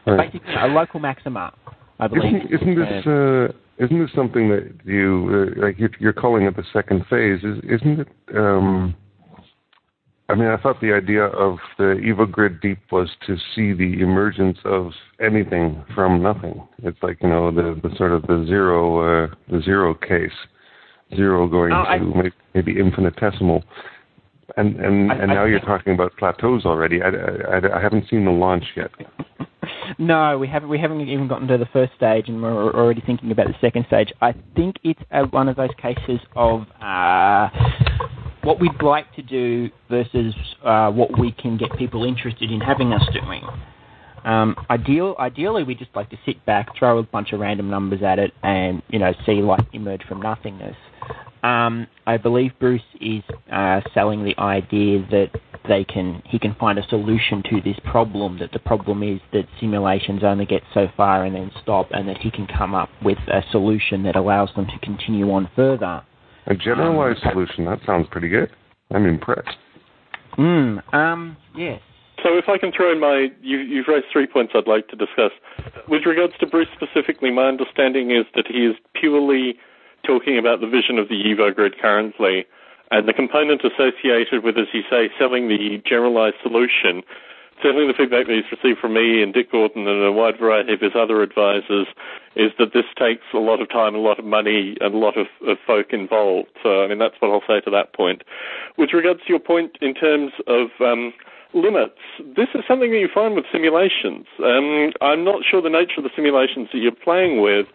right. 0.06 0.32
basically 0.32 0.54
a 0.54 0.66
local 0.66 1.00
maxima. 1.00 1.54
I 1.98 2.08
believe. 2.08 2.50
Isn't, 2.50 2.62
isn't 2.62 2.74
this 2.74 3.06
uh, 3.06 3.52
isn't 3.78 3.98
this 3.98 4.10
something 4.14 4.48
that 4.50 4.70
you 4.84 5.54
uh, 5.58 5.60
like? 5.60 5.76
You're 5.98 6.12
calling 6.12 6.44
it 6.44 6.56
the 6.56 6.64
second 6.72 7.04
phase. 7.08 7.40
Is, 7.42 7.58
isn't 7.64 8.00
it? 8.00 8.08
Um, 8.34 8.94
I 10.28 10.34
mean, 10.34 10.48
I 10.48 10.56
thought 10.56 10.80
the 10.80 10.92
idea 10.92 11.24
of 11.24 11.58
the 11.78 12.00
EvoGrid 12.02 12.60
Deep 12.62 12.78
was 12.90 13.10
to 13.26 13.36
see 13.54 13.72
the 13.72 14.00
emergence 14.00 14.58
of 14.64 14.92
anything 15.20 15.84
from 15.94 16.22
nothing. 16.22 16.66
It's 16.82 16.98
like 17.02 17.18
you 17.22 17.28
know 17.28 17.50
the, 17.50 17.80
the 17.82 17.94
sort 17.96 18.12
of 18.12 18.22
the 18.22 18.44
zero 18.46 19.24
uh, 19.24 19.34
the 19.50 19.60
zero 19.62 19.94
case, 19.94 20.30
zero 21.14 21.46
going 21.46 21.72
oh, 21.72 21.84
to 21.84 22.18
I, 22.18 22.30
maybe 22.54 22.78
infinitesimal. 22.78 23.64
And 24.56 24.76
and, 24.76 25.12
I, 25.12 25.16
and 25.16 25.28
now 25.28 25.44
I, 25.44 25.48
you're 25.48 25.60
talking 25.60 25.94
about 25.94 26.16
plateaus 26.18 26.64
already. 26.64 27.02
I, 27.02 27.08
I, 27.08 27.78
I 27.78 27.82
haven't 27.82 28.08
seen 28.08 28.24
the 28.24 28.30
launch 28.30 28.64
yet. 28.76 28.90
No, 29.98 30.38
we 30.38 30.48
haven't. 30.48 30.68
We 30.68 30.78
haven't 30.78 31.00
even 31.00 31.28
gotten 31.28 31.48
to 31.48 31.58
the 31.58 31.68
first 31.72 31.92
stage, 31.96 32.28
and 32.28 32.42
we're 32.42 32.72
already 32.72 33.02
thinking 33.04 33.30
about 33.30 33.46
the 33.46 33.54
second 33.60 33.86
stage. 33.86 34.12
I 34.20 34.34
think 34.56 34.76
it's 34.84 35.00
a, 35.10 35.24
one 35.24 35.48
of 35.48 35.56
those 35.56 35.70
cases 35.80 36.20
of 36.34 36.62
uh, 36.80 37.48
what 38.42 38.60
we'd 38.60 38.82
like 38.82 39.12
to 39.14 39.22
do 39.22 39.70
versus 39.88 40.34
uh, 40.64 40.90
what 40.90 41.18
we 41.18 41.32
can 41.32 41.56
get 41.56 41.76
people 41.76 42.04
interested 42.04 42.50
in 42.50 42.60
having 42.60 42.92
us 42.92 43.02
doing. 43.12 43.42
Um, 44.24 44.54
ideal, 44.70 45.16
ideally, 45.18 45.64
we 45.64 45.74
just 45.74 45.90
like 45.94 46.10
to 46.10 46.18
sit 46.24 46.44
back, 46.46 46.76
throw 46.78 46.98
a 46.98 47.02
bunch 47.02 47.32
of 47.32 47.40
random 47.40 47.68
numbers 47.70 48.02
at 48.02 48.18
it, 48.18 48.32
and 48.42 48.82
you 48.88 48.98
know, 48.98 49.12
see 49.26 49.42
light 49.42 49.66
emerge 49.72 50.02
from 50.08 50.22
nothingness. 50.22 50.76
Um, 51.42 51.88
I 52.06 52.18
believe 52.18 52.52
Bruce 52.60 52.82
is 53.00 53.22
uh, 53.50 53.80
selling 53.94 54.24
the 54.24 54.38
idea 54.38 55.04
that 55.10 55.30
they 55.68 55.84
can 55.84 56.22
he 56.26 56.38
can 56.38 56.54
find 56.58 56.78
a 56.78 56.86
solution 56.88 57.42
to 57.50 57.60
this 57.60 57.76
problem. 57.84 58.38
That 58.38 58.52
the 58.52 58.58
problem 58.58 59.02
is 59.02 59.20
that 59.32 59.44
simulations 59.60 60.22
only 60.24 60.46
get 60.46 60.62
so 60.74 60.88
far 60.96 61.24
and 61.24 61.34
then 61.34 61.50
stop, 61.62 61.88
and 61.92 62.08
that 62.08 62.18
he 62.18 62.30
can 62.30 62.46
come 62.46 62.74
up 62.74 62.88
with 63.02 63.18
a 63.28 63.42
solution 63.50 64.02
that 64.04 64.16
allows 64.16 64.50
them 64.56 64.66
to 64.66 64.78
continue 64.84 65.30
on 65.30 65.48
further. 65.54 66.02
A 66.46 66.54
generalized 66.54 67.24
um, 67.24 67.32
solution. 67.32 67.64
That 67.64 67.80
sounds 67.86 68.06
pretty 68.10 68.28
good. 68.28 68.50
I'm 68.90 69.06
impressed. 69.06 69.56
Hmm. 70.32 70.78
Um. 70.92 71.36
Yes. 71.56 71.80
So 72.22 72.38
if 72.38 72.44
I 72.48 72.56
can 72.56 72.70
throw 72.70 72.92
in 72.92 73.00
my, 73.00 73.28
you, 73.40 73.58
you've 73.58 73.88
raised 73.88 74.06
three 74.12 74.28
points 74.28 74.52
I'd 74.54 74.68
like 74.68 74.86
to 74.88 74.96
discuss. 74.96 75.32
With 75.88 76.06
regards 76.06 76.34
to 76.38 76.46
Bruce 76.46 76.68
specifically, 76.72 77.32
my 77.32 77.48
understanding 77.48 78.12
is 78.12 78.26
that 78.36 78.46
he 78.46 78.64
is 78.64 78.76
purely 78.94 79.56
talking 80.06 80.38
about 80.38 80.60
the 80.60 80.68
vision 80.68 80.98
of 80.98 81.08
the 81.08 81.14
EvoGrid 81.14 81.80
currently 81.80 82.46
and 82.92 83.08
the 83.08 83.14
component 83.14 83.62
associated 83.64 84.44
with, 84.44 84.58
as 84.58 84.68
you 84.72 84.82
say, 84.88 85.08
selling 85.18 85.48
the 85.48 85.82
generalized 85.88 86.36
solution, 86.42 87.02
certainly 87.62 87.86
the 87.86 87.96
feedback 87.96 88.26
that 88.26 88.36
he's 88.36 88.52
received 88.52 88.80
from 88.80 88.92
me 88.92 89.22
and 89.22 89.32
Dick 89.32 89.50
Gordon 89.50 89.88
and 89.88 90.04
a 90.04 90.12
wide 90.12 90.38
variety 90.38 90.74
of 90.74 90.80
his 90.80 90.92
other 90.94 91.22
advisors 91.22 91.86
is 92.36 92.52
that 92.58 92.74
this 92.74 92.84
takes 92.98 93.24
a 93.32 93.38
lot 93.38 93.62
of 93.62 93.70
time, 93.70 93.94
a 93.94 93.98
lot 93.98 94.18
of 94.18 94.26
money, 94.26 94.76
and 94.80 94.94
a 94.94 94.98
lot 94.98 95.16
of, 95.16 95.26
of 95.48 95.56
folk 95.66 95.92
involved. 95.92 96.50
So, 96.62 96.84
I 96.84 96.88
mean, 96.88 96.98
that's 96.98 97.14
what 97.20 97.30
I'll 97.30 97.48
say 97.48 97.64
to 97.64 97.70
that 97.70 97.94
point. 97.94 98.24
With 98.76 98.92
regards 98.92 99.20
to 99.24 99.28
your 99.28 99.40
point 99.40 99.78
in 99.80 99.94
terms 99.94 100.32
of 100.46 100.68
um, 100.80 101.14
limits, 101.54 102.00
this 102.36 102.48
is 102.54 102.60
something 102.68 102.92
that 102.92 102.98
you 102.98 103.08
find 103.08 103.34
with 103.34 103.46
simulations. 103.50 104.26
Um, 104.38 104.92
I'm 105.00 105.24
not 105.24 105.40
sure 105.48 105.62
the 105.62 105.70
nature 105.72 105.96
of 105.96 106.04
the 106.04 106.12
simulations 106.14 106.68
that 106.72 106.78
you're 106.78 106.92
playing 106.92 107.40
with 107.40 107.66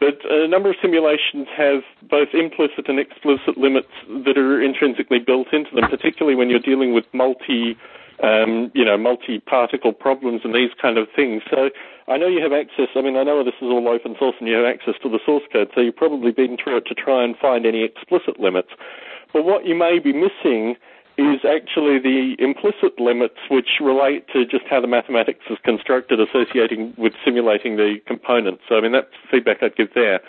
but 0.00 0.18
a 0.24 0.48
number 0.48 0.70
of 0.70 0.76
simulations 0.80 1.46
have 1.54 1.82
both 2.08 2.28
implicit 2.32 2.88
and 2.88 2.98
explicit 2.98 3.58
limits 3.58 3.92
that 4.24 4.38
are 4.38 4.60
intrinsically 4.60 5.18
built 5.18 5.52
into 5.52 5.74
them, 5.74 5.90
particularly 5.90 6.34
when 6.34 6.48
you're 6.48 6.58
dealing 6.58 6.94
with 6.94 7.04
multi, 7.12 7.76
um, 8.22 8.72
you 8.74 8.82
know, 8.82 8.96
multi-particle 8.96 9.92
problems 9.92 10.40
and 10.42 10.54
these 10.54 10.70
kind 10.80 10.96
of 10.96 11.06
things. 11.14 11.42
So 11.50 11.68
I 12.08 12.16
know 12.16 12.28
you 12.28 12.40
have 12.42 12.52
access. 12.52 12.88
I 12.96 13.02
mean, 13.02 13.18
I 13.18 13.24
know 13.24 13.44
this 13.44 13.60
is 13.60 13.68
all 13.68 13.86
open 13.88 14.16
source 14.18 14.36
and 14.40 14.48
you 14.48 14.56
have 14.56 14.64
access 14.64 14.94
to 15.02 15.10
the 15.10 15.20
source 15.24 15.44
code, 15.52 15.68
so 15.74 15.82
you've 15.82 15.96
probably 15.96 16.32
been 16.32 16.56
through 16.56 16.78
it 16.78 16.86
to 16.86 16.94
try 16.94 17.22
and 17.22 17.36
find 17.36 17.66
any 17.66 17.84
explicit 17.84 18.40
limits. 18.40 18.70
But 19.34 19.44
what 19.44 19.66
you 19.66 19.74
may 19.74 19.98
be 19.98 20.14
missing 20.14 20.76
is 21.20 21.44
actually 21.44 21.98
the 21.98 22.34
implicit 22.38 22.98
limits 22.98 23.36
which 23.50 23.78
relate 23.80 24.26
to 24.32 24.46
just 24.46 24.64
how 24.70 24.80
the 24.80 24.86
mathematics 24.86 25.44
is 25.50 25.58
constructed 25.62 26.18
associating 26.18 26.94
with 26.96 27.12
simulating 27.24 27.76
the 27.76 27.96
components. 28.06 28.62
So, 28.68 28.76
I 28.76 28.80
mean, 28.80 28.92
that's 28.92 29.12
feedback 29.30 29.62
I'd 29.62 29.76
give 29.76 29.92
there. 29.94 30.20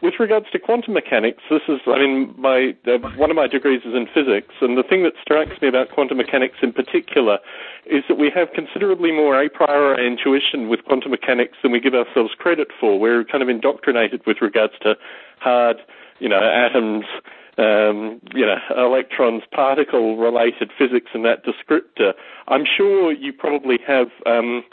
With 0.00 0.14
regards 0.18 0.46
to 0.52 0.58
quantum 0.58 0.94
mechanics, 0.94 1.42
this 1.50 1.62
is, 1.68 1.80
I 1.86 1.98
mean, 1.98 2.34
my, 2.38 2.74
uh, 2.86 2.98
one 3.16 3.30
of 3.30 3.36
my 3.36 3.46
degrees 3.48 3.82
is 3.84 3.94
in 3.94 4.06
physics, 4.06 4.54
and 4.60 4.78
the 4.78 4.84
thing 4.84 5.02
that 5.02 5.14
strikes 5.20 5.60
me 5.60 5.68
about 5.68 5.90
quantum 5.90 6.16
mechanics 6.16 6.56
in 6.62 6.72
particular 6.72 7.38
is 7.84 8.04
that 8.08 8.16
we 8.16 8.30
have 8.34 8.48
considerably 8.54 9.10
more 9.12 9.40
a 9.42 9.50
priori 9.50 10.06
intuition 10.06 10.68
with 10.68 10.84
quantum 10.84 11.10
mechanics 11.10 11.58
than 11.62 11.72
we 11.72 11.80
give 11.80 11.94
ourselves 11.94 12.30
credit 12.38 12.68
for. 12.78 12.98
We're 12.98 13.24
kind 13.24 13.42
of 13.42 13.48
indoctrinated 13.48 14.24
with 14.24 14.38
regards 14.40 14.74
to 14.82 14.96
hard, 15.40 15.78
you 16.20 16.28
know, 16.28 16.40
atoms, 16.40 17.04
um, 17.58 18.20
you 18.34 18.46
know, 18.46 18.56
electrons, 18.76 19.42
particle 19.52 20.16
related 20.16 20.70
physics 20.78 21.10
and 21.12 21.24
that 21.24 21.44
descriptor. 21.44 22.12
I'm 22.46 22.64
sure 22.64 23.12
you 23.12 23.32
probably 23.32 23.78
have, 23.86 24.08
um, 24.26 24.64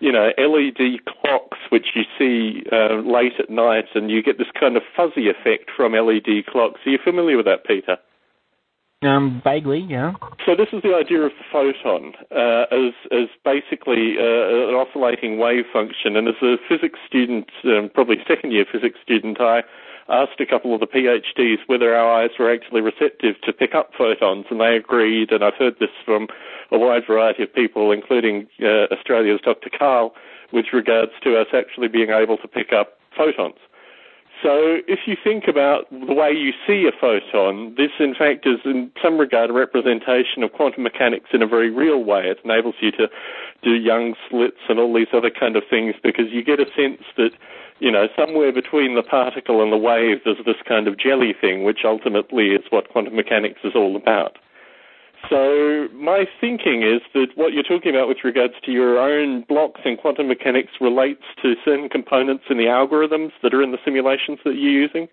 you 0.00 0.10
know, 0.10 0.30
LED 0.38 1.04
clocks 1.04 1.58
which 1.68 1.88
you 1.94 2.02
see 2.18 2.64
uh, 2.72 3.00
late 3.00 3.34
at 3.38 3.50
night 3.50 3.86
and 3.94 4.10
you 4.10 4.22
get 4.22 4.38
this 4.38 4.50
kind 4.58 4.76
of 4.76 4.82
fuzzy 4.96 5.28
effect 5.28 5.70
from 5.76 5.92
LED 5.92 6.46
clocks. 6.50 6.80
Are 6.86 6.90
you 6.90 6.98
familiar 7.02 7.36
with 7.36 7.46
that, 7.46 7.64
Peter? 7.64 7.98
Um, 9.02 9.40
vaguely, 9.42 9.80
yeah. 9.88 10.12
So 10.44 10.54
this 10.54 10.68
is 10.72 10.82
the 10.82 10.94
idea 10.94 11.22
of 11.22 11.32
the 11.32 11.44
photon 11.50 12.12
uh, 12.30 12.66
as 12.70 12.92
as 13.10 13.28
basically 13.44 14.16
uh, 14.18 14.68
an 14.68 14.74
oscillating 14.74 15.38
wave 15.38 15.64
function. 15.72 16.16
And 16.16 16.28
as 16.28 16.34
a 16.42 16.56
physics 16.68 16.98
student, 17.06 17.48
um, 17.64 17.90
probably 17.94 18.16
second 18.28 18.52
year 18.52 18.66
physics 18.70 18.98
student, 19.02 19.40
I 19.40 19.62
asked 20.10 20.40
a 20.40 20.46
couple 20.46 20.74
of 20.74 20.80
the 20.80 20.86
PhDs 20.86 21.58
whether 21.66 21.94
our 21.94 22.22
eyes 22.22 22.30
were 22.38 22.52
actually 22.52 22.80
receptive 22.80 23.40
to 23.42 23.52
pick 23.52 23.74
up 23.74 23.92
photons, 23.96 24.46
and 24.50 24.60
they 24.60 24.76
agreed. 24.76 25.30
And 25.30 25.44
I've 25.44 25.54
heard 25.54 25.76
this 25.78 25.90
from 26.04 26.28
a 26.70 26.78
wide 26.78 27.06
variety 27.06 27.44
of 27.44 27.54
people, 27.54 27.92
including 27.92 28.48
uh, 28.60 28.92
Australia's 28.92 29.40
Dr. 29.42 29.70
Karl, 29.70 30.14
with 30.52 30.66
regards 30.72 31.12
to 31.22 31.36
us 31.36 31.48
actually 31.54 31.88
being 31.88 32.10
able 32.10 32.36
to 32.38 32.48
pick 32.48 32.72
up 32.72 32.98
photons. 33.16 33.56
So 34.42 34.80
if 34.88 35.00
you 35.06 35.16
think 35.22 35.44
about 35.48 35.90
the 35.90 36.14
way 36.14 36.32
you 36.32 36.52
see 36.66 36.88
a 36.88 36.92
photon, 36.98 37.74
this 37.76 37.90
in 37.98 38.14
fact 38.14 38.46
is 38.46 38.58
in 38.64 38.90
some 39.02 39.18
regard 39.18 39.50
a 39.50 39.52
representation 39.52 40.42
of 40.42 40.52
quantum 40.52 40.82
mechanics 40.82 41.28
in 41.34 41.42
a 41.42 41.46
very 41.46 41.68
real 41.68 42.02
way. 42.02 42.22
It 42.24 42.38
enables 42.42 42.74
you 42.80 42.90
to 42.92 43.08
do 43.62 43.72
Young 43.72 44.14
slits 44.30 44.60
and 44.68 44.78
all 44.78 44.94
these 44.94 45.12
other 45.12 45.30
kind 45.30 45.56
of 45.56 45.64
things 45.68 45.94
because 46.02 46.32
you 46.32 46.42
get 46.42 46.58
a 46.58 46.64
sense 46.74 47.02
that 47.18 47.32
you 47.80 47.90
know, 47.90 48.06
somewhere 48.16 48.52
between 48.52 48.94
the 48.94 49.02
particle 49.02 49.62
and 49.62 49.72
the 49.72 49.76
wave, 49.76 50.18
there's 50.24 50.44
this 50.44 50.60
kind 50.68 50.86
of 50.86 50.98
jelly 50.98 51.34
thing, 51.38 51.64
which 51.64 51.80
ultimately 51.84 52.48
is 52.48 52.64
what 52.70 52.88
quantum 52.90 53.16
mechanics 53.16 53.60
is 53.64 53.72
all 53.74 53.96
about. 53.96 54.38
So 55.28 55.88
my 55.92 56.24
thinking 56.40 56.82
is 56.82 57.02
that 57.14 57.28
what 57.34 57.52
you're 57.52 57.62
talking 57.62 57.94
about 57.94 58.08
with 58.08 58.18
regards 58.24 58.54
to 58.64 58.72
your 58.72 58.98
own 58.98 59.44
blocks 59.48 59.80
in 59.84 59.96
quantum 59.96 60.28
mechanics 60.28 60.72
relates 60.80 61.22
to 61.42 61.54
certain 61.64 61.88
components 61.88 62.44
in 62.48 62.56
the 62.56 62.64
algorithms 62.64 63.32
that 63.42 63.52
are 63.52 63.62
in 63.62 63.72
the 63.72 63.78
simulations 63.84 64.38
that 64.44 64.54
you're 64.54 64.72
using. 64.72 65.08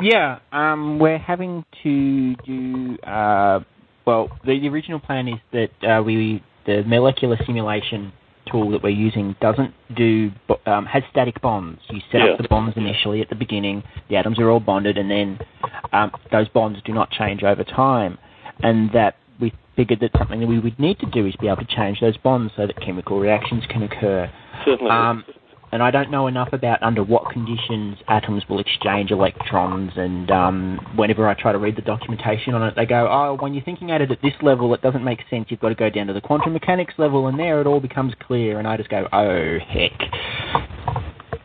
Yeah, 0.00 0.38
um, 0.52 0.98
we're 0.98 1.18
having 1.18 1.64
to 1.82 2.34
do. 2.36 2.98
Uh, 2.98 3.60
well, 4.06 4.30
the, 4.44 4.58
the, 4.60 4.68
original 4.68 4.98
plan 4.98 5.28
is 5.28 5.40
that 5.52 5.98
uh, 5.98 6.02
we 6.02 6.42
the 6.66 6.82
molecular 6.84 7.36
simulation 7.44 8.12
tool 8.54 8.70
that 8.70 8.82
we're 8.82 8.90
using 8.90 9.34
doesn't 9.40 9.74
do 9.96 10.30
um, 10.66 10.86
has 10.86 11.02
static 11.10 11.40
bonds. 11.42 11.80
You 11.90 12.00
set 12.12 12.20
yeah. 12.20 12.32
up 12.32 12.38
the 12.38 12.48
bonds 12.48 12.76
initially 12.76 13.20
at 13.20 13.28
the 13.28 13.34
beginning. 13.34 13.82
The 14.08 14.16
atoms 14.16 14.38
are 14.38 14.48
all 14.48 14.60
bonded, 14.60 14.96
and 14.96 15.10
then 15.10 15.38
um, 15.92 16.12
those 16.30 16.48
bonds 16.48 16.78
do 16.84 16.92
not 16.92 17.10
change 17.10 17.42
over 17.42 17.64
time. 17.64 18.18
And 18.60 18.90
that 18.92 19.16
we 19.40 19.52
figured 19.74 20.00
that 20.00 20.10
something 20.16 20.38
that 20.40 20.46
we 20.46 20.60
would 20.60 20.78
need 20.78 21.00
to 21.00 21.06
do 21.06 21.26
is 21.26 21.34
be 21.40 21.48
able 21.48 21.64
to 21.64 21.76
change 21.76 22.00
those 22.00 22.16
bonds 22.18 22.52
so 22.56 22.66
that 22.66 22.80
chemical 22.80 23.18
reactions 23.18 23.64
can 23.68 23.82
occur. 23.82 24.30
Certainly. 24.64 24.90
Um, 24.90 25.24
and 25.74 25.82
I 25.82 25.90
don't 25.90 26.08
know 26.08 26.28
enough 26.28 26.52
about 26.52 26.80
under 26.84 27.02
what 27.02 27.32
conditions 27.32 27.98
atoms 28.06 28.44
will 28.48 28.60
exchange 28.60 29.10
electrons. 29.10 29.90
And 29.96 30.30
um, 30.30 30.78
whenever 30.94 31.28
I 31.28 31.34
try 31.34 31.50
to 31.50 31.58
read 31.58 31.74
the 31.74 31.82
documentation 31.82 32.54
on 32.54 32.62
it, 32.62 32.74
they 32.76 32.86
go, 32.86 33.08
"Oh, 33.10 33.36
when 33.40 33.54
you're 33.54 33.64
thinking 33.64 33.90
at 33.90 34.00
it 34.00 34.12
at 34.12 34.22
this 34.22 34.34
level, 34.40 34.72
it 34.72 34.82
doesn't 34.82 35.02
make 35.02 35.18
sense. 35.28 35.46
You've 35.48 35.58
got 35.58 35.70
to 35.70 35.74
go 35.74 35.90
down 35.90 36.06
to 36.06 36.12
the 36.12 36.20
quantum 36.20 36.52
mechanics 36.52 36.94
level, 36.96 37.26
and 37.26 37.36
there 37.40 37.60
it 37.60 37.66
all 37.66 37.80
becomes 37.80 38.14
clear." 38.20 38.60
And 38.60 38.68
I 38.68 38.76
just 38.76 38.88
go, 38.88 39.08
"Oh 39.12 39.58
heck." 39.66 39.98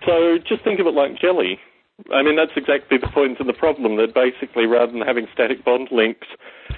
So 0.05 0.37
just 0.47 0.63
think 0.63 0.79
of 0.79 0.85
it 0.85 0.93
like 0.93 1.19
jelly. 1.19 1.57
I 2.13 2.21
mean, 2.21 2.35
that's 2.35 2.55
exactly 2.55 2.99
the 2.99 3.09
point 3.09 3.39
of 3.39 3.47
the 3.47 3.53
problem. 3.53 3.97
That 3.97 4.13
basically, 4.13 4.67
rather 4.67 4.91
than 4.91 5.01
having 5.01 5.25
static 5.33 5.65
bond 5.65 5.87
links, 5.91 6.27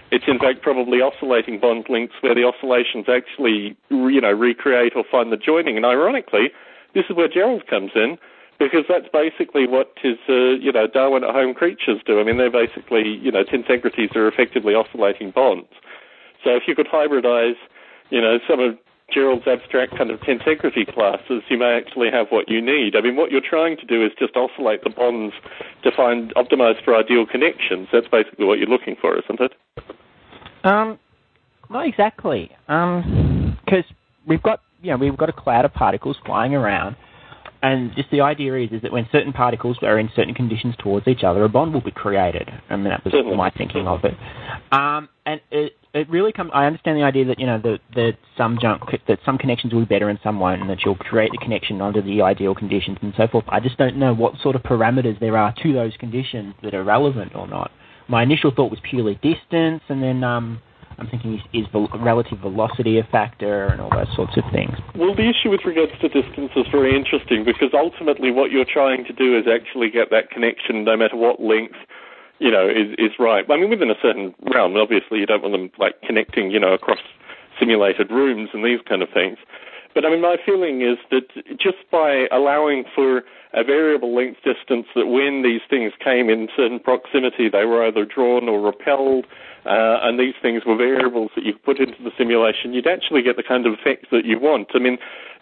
it's 0.10 0.26
in 0.26 0.40
fact 0.40 0.62
probably 0.62 1.02
oscillating 1.02 1.60
bond 1.60 1.88
links 1.90 2.16
where 2.22 2.34
the 2.34 2.46
oscillations 2.46 3.08
actually, 3.12 3.76
you 3.90 4.22
know, 4.22 4.32
recreate 4.32 4.94
or 4.96 5.04
find 5.12 5.34
the 5.34 5.38
joining. 5.38 5.76
And 5.76 5.86
ironically 5.86 6.48
this 6.94 7.06
is 7.10 7.16
where 7.16 7.28
Gerald 7.28 7.68
comes 7.68 7.92
in 7.96 8.18
because 8.60 8.86
that's 8.88 9.08
basically 9.12 9.68
what 9.68 9.92
his, 10.02 10.18
uh, 10.30 10.54
you 10.62 10.72
know, 10.72 10.86
Darwin 10.86 11.24
at 11.24 11.32
home 11.32 11.54
creatures 11.54 12.00
do. 12.06 12.20
I 12.20 12.24
mean, 12.24 12.38
they're 12.38 12.52
basically, 12.52 13.18
you 13.22 13.32
know, 13.32 13.44
tensegrities 13.44 14.16
are 14.16 14.28
effectively 14.28 14.76
oscillating 14.76 15.32
bonds. 15.32 15.70
So 16.44 16.52
if 16.52 16.64
you 16.68 16.76
could 16.76 16.88
hybridize, 16.88 17.58
you 18.12 18.22
know, 18.22 18.38
some 18.48 18.60
of 18.60 18.78
Gerald's 19.12 19.48
abstract 19.48 19.98
kind 19.98 20.12
of 20.12 20.20
tensegrity 20.22 20.92
classes, 20.94 21.44
you 21.50 21.58
may 21.58 21.76
actually 21.76 22.10
have 22.12 22.28
what 22.30 22.50
you 22.50 22.62
need. 22.62 22.96
I 22.96 23.02
mean, 23.02 23.16
what 23.16 23.32
you're 23.32 23.42
trying 23.42 23.78
to 23.78 23.86
do 23.86 24.06
is 24.06 24.12
just 24.18 24.36
oscillate 24.36 24.84
the 24.84 24.90
bonds 24.90 25.34
to 25.84 25.92
find 25.92 26.34
optimize 26.36 26.82
for 26.84 26.96
ideal 26.96 27.26
connections. 27.26 27.88
That's 27.92 28.08
basically 28.08 28.46
what 28.46 28.60
you're 28.60 28.70
looking 28.70 28.96
for, 29.00 29.18
isn't 29.18 29.40
it? 29.40 29.54
Um, 30.64 31.00
not 31.70 31.88
exactly. 31.88 32.52
Um, 32.68 33.58
because 33.66 33.86
we've 34.28 34.44
got 34.44 34.62
you 34.82 34.92
know 34.92 34.98
we've 34.98 35.18
got 35.18 35.30
a 35.30 35.34
cloud 35.34 35.66
of 35.66 35.74
particles 35.74 36.18
flying 36.26 36.56
around, 36.56 36.96
and 37.62 37.94
just 37.96 38.10
the 38.12 38.22
idea 38.22 38.56
is 38.56 38.72
is 38.72 38.82
that 38.82 38.92
when 38.92 39.08
certain 39.12 39.34
particles 39.34 39.78
are 39.82 40.00
in 40.00 40.10
certain 40.16 40.34
conditions 40.34 40.76
towards 40.80 41.08
each 41.08 41.24
other, 41.24 41.44
a 41.44 41.50
bond 41.50 41.74
will 41.74 41.82
be 41.82 41.92
created. 41.92 42.50
I 42.70 42.76
mean 42.76 42.86
that 42.86 43.04
was 43.06 43.14
my 43.36 43.50
thinking 43.52 43.88
of 43.88 44.04
it. 44.04 44.16
Um, 44.72 45.10
and 45.26 45.42
it 45.52 45.74
it 45.94 46.10
really 46.10 46.32
comes. 46.32 46.52
I 46.54 46.66
understand 46.66 46.98
the 46.98 47.04
idea 47.04 47.26
that 47.26 47.40
you 47.40 47.46
know 47.46 47.60
that 47.60 47.80
that 47.96 48.18
some 48.38 48.58
junk 48.62 48.84
that 49.08 49.20
some 49.26 49.38
connections 49.38 49.74
will 49.74 49.82
be 49.82 49.86
better 49.86 50.10
and 50.10 50.20
some 50.24 50.40
won't, 50.40 50.62
and 50.62 50.70
that 50.70 50.80
you'll 50.86 50.96
create 50.96 51.32
the 51.32 51.38
connection 51.38 51.82
under 51.82 52.02
the 52.02 52.22
ideal 52.22 52.56
conditions 52.56 52.98
and 53.02 53.14
so 53.18 53.28
forth. 53.28 53.46
I 53.50 53.60
just 53.60 53.78
don't 53.78 53.98
know 53.98 54.14
what 54.14 54.34
sort 54.42 54.56
of 54.56 54.64
parameters 54.64 55.20
there 55.20 55.38
are 55.38 55.54
to 55.62 55.74
those 55.74 55.96
conditions 55.98 56.56
that 56.64 56.74
are 56.74 56.84
relevant 56.84 57.36
or 57.36 57.48
not. 57.48 57.72
My 58.08 58.24
initial 58.24 58.52
thought 58.56 58.72
was 58.72 58.80
purely 58.90 59.16
distance, 59.16 59.84
and 59.90 60.02
then 60.02 60.24
um, 60.24 60.62
I'm 61.02 61.10
thinking 61.10 61.34
is, 61.34 61.66
is 61.66 61.66
vel- 61.72 61.90
relative 61.98 62.38
velocity 62.38 63.00
a 63.00 63.04
factor 63.04 63.66
and 63.66 63.82
all 63.82 63.90
those 63.90 64.14
sorts 64.16 64.38
of 64.38 64.44
things. 64.54 64.78
Well, 64.94 65.16
the 65.16 65.26
issue 65.26 65.50
with 65.50 65.66
regards 65.66 65.94
to 66.00 66.08
distance 66.08 66.52
is 66.56 66.68
very 66.72 66.96
interesting 66.96 67.44
because 67.44 67.74
ultimately 67.74 68.30
what 68.30 68.52
you're 68.52 68.70
trying 68.70 69.06
to 69.06 69.14
do 69.14 69.36
is 69.36 69.46
actually 69.50 69.90
get 69.90 70.12
that 70.12 70.30
connection 70.30 70.84
no 70.84 70.96
matter 70.96 71.18
what 71.18 71.42
length, 71.42 71.74
you 72.38 72.52
know, 72.52 72.70
is, 72.70 72.94
is 73.00 73.18
right. 73.18 73.44
I 73.50 73.58
mean, 73.58 73.72
within 73.72 73.90
a 73.90 73.98
certain 74.00 74.36
realm, 74.54 74.78
obviously 74.78 75.18
you 75.18 75.26
don't 75.26 75.42
want 75.42 75.54
them 75.58 75.72
like 75.80 76.00
connecting, 76.06 76.52
you 76.52 76.60
know, 76.60 76.74
across 76.74 77.02
simulated 77.60 78.12
rooms 78.12 78.50
and 78.54 78.64
these 78.64 78.80
kind 78.88 79.02
of 79.02 79.10
things. 79.10 79.40
But 79.94 80.06
I 80.06 80.10
mean, 80.10 80.22
my 80.22 80.38
feeling 80.46 80.82
is 80.82 80.98
that 81.10 81.28
just 81.60 81.78
by 81.92 82.28
allowing 82.32 82.86
for 82.96 83.24
a 83.54 83.64
variable 83.64 84.16
length 84.16 84.40
distance, 84.44 84.88
that 84.96 85.08
when 85.08 85.44
these 85.44 85.62
things 85.70 85.92
came 86.04 86.30
in 86.30 86.48
certain 86.56 86.80
proximity, 86.80 87.50
they 87.50 87.66
were 87.66 87.86
either 87.86 88.06
drawn 88.06 88.48
or 88.48 88.62
repelled, 88.62 89.26
uh, 89.66 90.00
and 90.02 90.20
these 90.20 90.36
things 90.42 90.64
were 90.66 90.78
variables 90.78 91.32
that 91.36 91.44
you 91.44 91.54
put 91.54 91.80
into 91.80 92.02
the 92.04 92.12
simulation, 92.18 92.74
you'd 92.74 92.88
actually 92.88 93.22
get 93.22 93.36
the 93.36 93.44
kind 93.44 93.66
of 93.68 93.74
effects 93.74 94.08
that 94.12 94.26
you 94.26 94.40
want. 94.40 94.70
I 94.74 94.80
mean, 94.80 94.98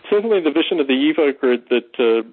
certainly 0.10 0.42
the 0.42 0.52
vision 0.52 0.80
of 0.80 0.88
the 0.88 0.94
Evo 0.94 1.38
grid 1.38 1.64
that, 1.70 1.94
uh, 2.00 2.28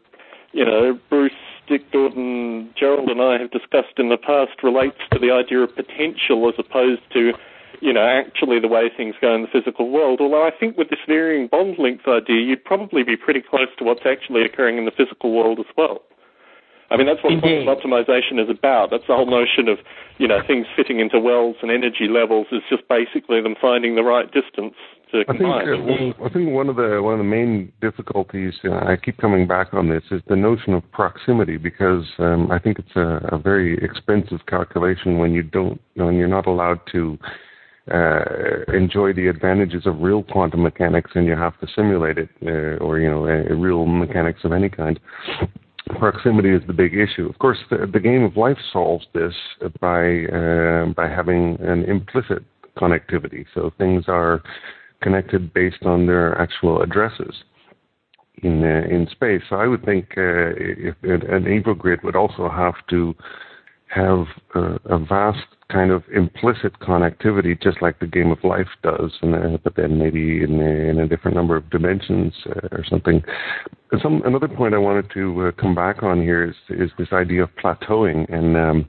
you 0.52 0.64
know, 0.64 0.98
Bruce, 1.10 1.32
Dick 1.68 1.90
Gordon, 1.92 2.72
Gerald 2.78 3.10
and 3.10 3.20
I 3.20 3.38
have 3.38 3.50
discussed 3.50 3.98
in 3.98 4.08
the 4.08 4.16
past 4.16 4.62
relates 4.62 4.98
to 5.12 5.18
the 5.18 5.30
idea 5.30 5.60
of 5.60 5.74
potential 5.74 6.48
as 6.48 6.54
opposed 6.58 7.02
to 7.12 7.32
you 7.80 7.92
know, 7.92 8.06
actually 8.06 8.60
the 8.60 8.68
way 8.68 8.90
things 8.94 9.14
go 9.20 9.34
in 9.34 9.42
the 9.42 9.48
physical 9.48 9.90
world. 9.90 10.20
Although 10.20 10.46
I 10.46 10.50
think 10.50 10.76
with 10.76 10.90
this 10.90 11.00
varying 11.06 11.48
bond 11.48 11.78
length 11.78 12.06
idea, 12.06 12.40
you'd 12.40 12.64
probably 12.64 13.02
be 13.02 13.16
pretty 13.16 13.42
close 13.42 13.68
to 13.78 13.84
what's 13.84 14.06
actually 14.06 14.42
occurring 14.44 14.78
in 14.78 14.84
the 14.84 14.90
physical 14.90 15.34
world 15.34 15.58
as 15.58 15.66
well. 15.76 16.02
I 16.90 16.96
mean, 16.96 17.06
that's 17.06 17.22
what 17.22 17.32
Indeed. 17.32 17.66
quantum 17.66 17.90
optimization 17.90 18.42
is 18.42 18.48
about. 18.48 18.90
That's 18.90 19.06
the 19.08 19.14
whole 19.14 19.28
notion 19.28 19.68
of, 19.68 19.78
you 20.18 20.28
know, 20.28 20.38
things 20.46 20.66
fitting 20.76 21.00
into 21.00 21.18
wells 21.18 21.56
and 21.60 21.70
energy 21.70 22.06
levels 22.08 22.46
is 22.52 22.62
just 22.70 22.86
basically 22.88 23.42
them 23.42 23.56
finding 23.60 23.96
the 23.96 24.04
right 24.04 24.26
distance 24.26 24.74
to 25.10 25.22
I 25.22 25.32
think 25.32 25.38
combine. 25.38 25.68
uh, 25.68 25.76
w- 25.76 26.14
I 26.24 26.28
think 26.28 26.52
one 26.52 26.68
of 26.68 26.76
the 26.76 27.00
one 27.02 27.14
of 27.14 27.18
the 27.18 27.24
main 27.24 27.72
difficulties, 27.80 28.54
uh, 28.64 28.74
I 28.86 28.96
keep 28.96 29.18
coming 29.18 29.48
back 29.48 29.74
on 29.74 29.88
this, 29.88 30.04
is 30.12 30.22
the 30.28 30.36
notion 30.36 30.74
of 30.74 30.88
proximity 30.92 31.56
because 31.56 32.04
um, 32.18 32.50
I 32.52 32.58
think 32.58 32.78
it's 32.78 32.94
a, 32.94 33.34
a 33.34 33.38
very 33.38 33.78
expensive 33.82 34.46
calculation 34.46 35.18
when 35.18 35.32
you 35.32 35.42
don't 35.42 35.80
when 35.94 36.14
you're 36.14 36.28
not 36.28 36.46
allowed 36.46 36.80
to 36.92 37.18
uh, 37.92 38.72
enjoy 38.72 39.12
the 39.12 39.28
advantages 39.28 39.86
of 39.86 40.00
real 40.00 40.22
quantum 40.22 40.62
mechanics 40.62 41.10
and 41.14 41.26
you 41.26 41.36
have 41.36 41.58
to 41.60 41.66
simulate 41.74 42.18
it 42.18 42.28
uh, 42.44 42.84
or 42.84 42.98
you 42.98 43.08
know 43.08 43.24
uh, 43.24 43.54
real 43.54 43.86
mechanics 43.86 44.40
of 44.44 44.52
any 44.52 44.68
kind. 44.68 44.98
Proximity 46.00 46.50
is 46.50 46.62
the 46.66 46.72
big 46.72 46.94
issue. 46.94 47.28
Of 47.28 47.38
course, 47.38 47.58
the, 47.70 47.88
the 47.92 48.00
game 48.00 48.24
of 48.24 48.36
life 48.36 48.58
solves 48.72 49.06
this 49.14 49.34
by 49.80 50.24
uh, 50.24 50.86
by 50.96 51.08
having 51.08 51.56
an 51.60 51.84
implicit 51.84 52.42
connectivity. 52.76 53.44
So 53.54 53.70
things 53.78 54.06
are 54.08 54.42
connected 55.00 55.54
based 55.54 55.84
on 55.84 56.06
their 56.06 56.36
actual 56.40 56.82
addresses 56.82 57.34
in 58.42 58.64
uh, 58.64 58.86
in 58.92 59.06
space. 59.12 59.42
So 59.48 59.56
I 59.56 59.66
would 59.68 59.84
think 59.84 60.06
uh, 60.16 60.54
if 60.56 60.94
an 61.02 61.44
EvoGrid 61.44 62.02
would 62.02 62.16
also 62.16 62.48
have 62.48 62.74
to 62.90 63.14
have 63.88 64.26
a, 64.54 64.78
a 64.86 64.98
vast 64.98 65.46
kind 65.70 65.90
of 65.90 66.02
implicit 66.14 66.78
connectivity, 66.80 67.60
just 67.60 67.80
like 67.82 67.98
the 67.98 68.06
game 68.06 68.30
of 68.30 68.38
life 68.44 68.68
does, 68.82 69.12
and, 69.22 69.34
uh, 69.34 69.58
but 69.64 69.74
then 69.76 69.98
maybe 69.98 70.42
in, 70.42 70.60
a- 70.60 70.90
in 70.90 70.98
a 71.00 71.08
different 71.08 71.36
number 71.36 71.56
of 71.56 71.68
dimensions 71.70 72.32
uh, 72.50 72.68
or 72.72 72.84
something. 72.88 73.22
Some 74.02 74.22
another 74.24 74.48
point 74.48 74.74
I 74.74 74.78
wanted 74.78 75.10
to 75.14 75.46
uh, 75.46 75.52
come 75.60 75.74
back 75.74 76.02
on 76.02 76.20
here 76.20 76.44
is 76.44 76.54
is 76.68 76.90
this 76.98 77.08
idea 77.12 77.42
of 77.44 77.50
plateauing 77.62 78.32
and 78.32 78.56
um, 78.56 78.88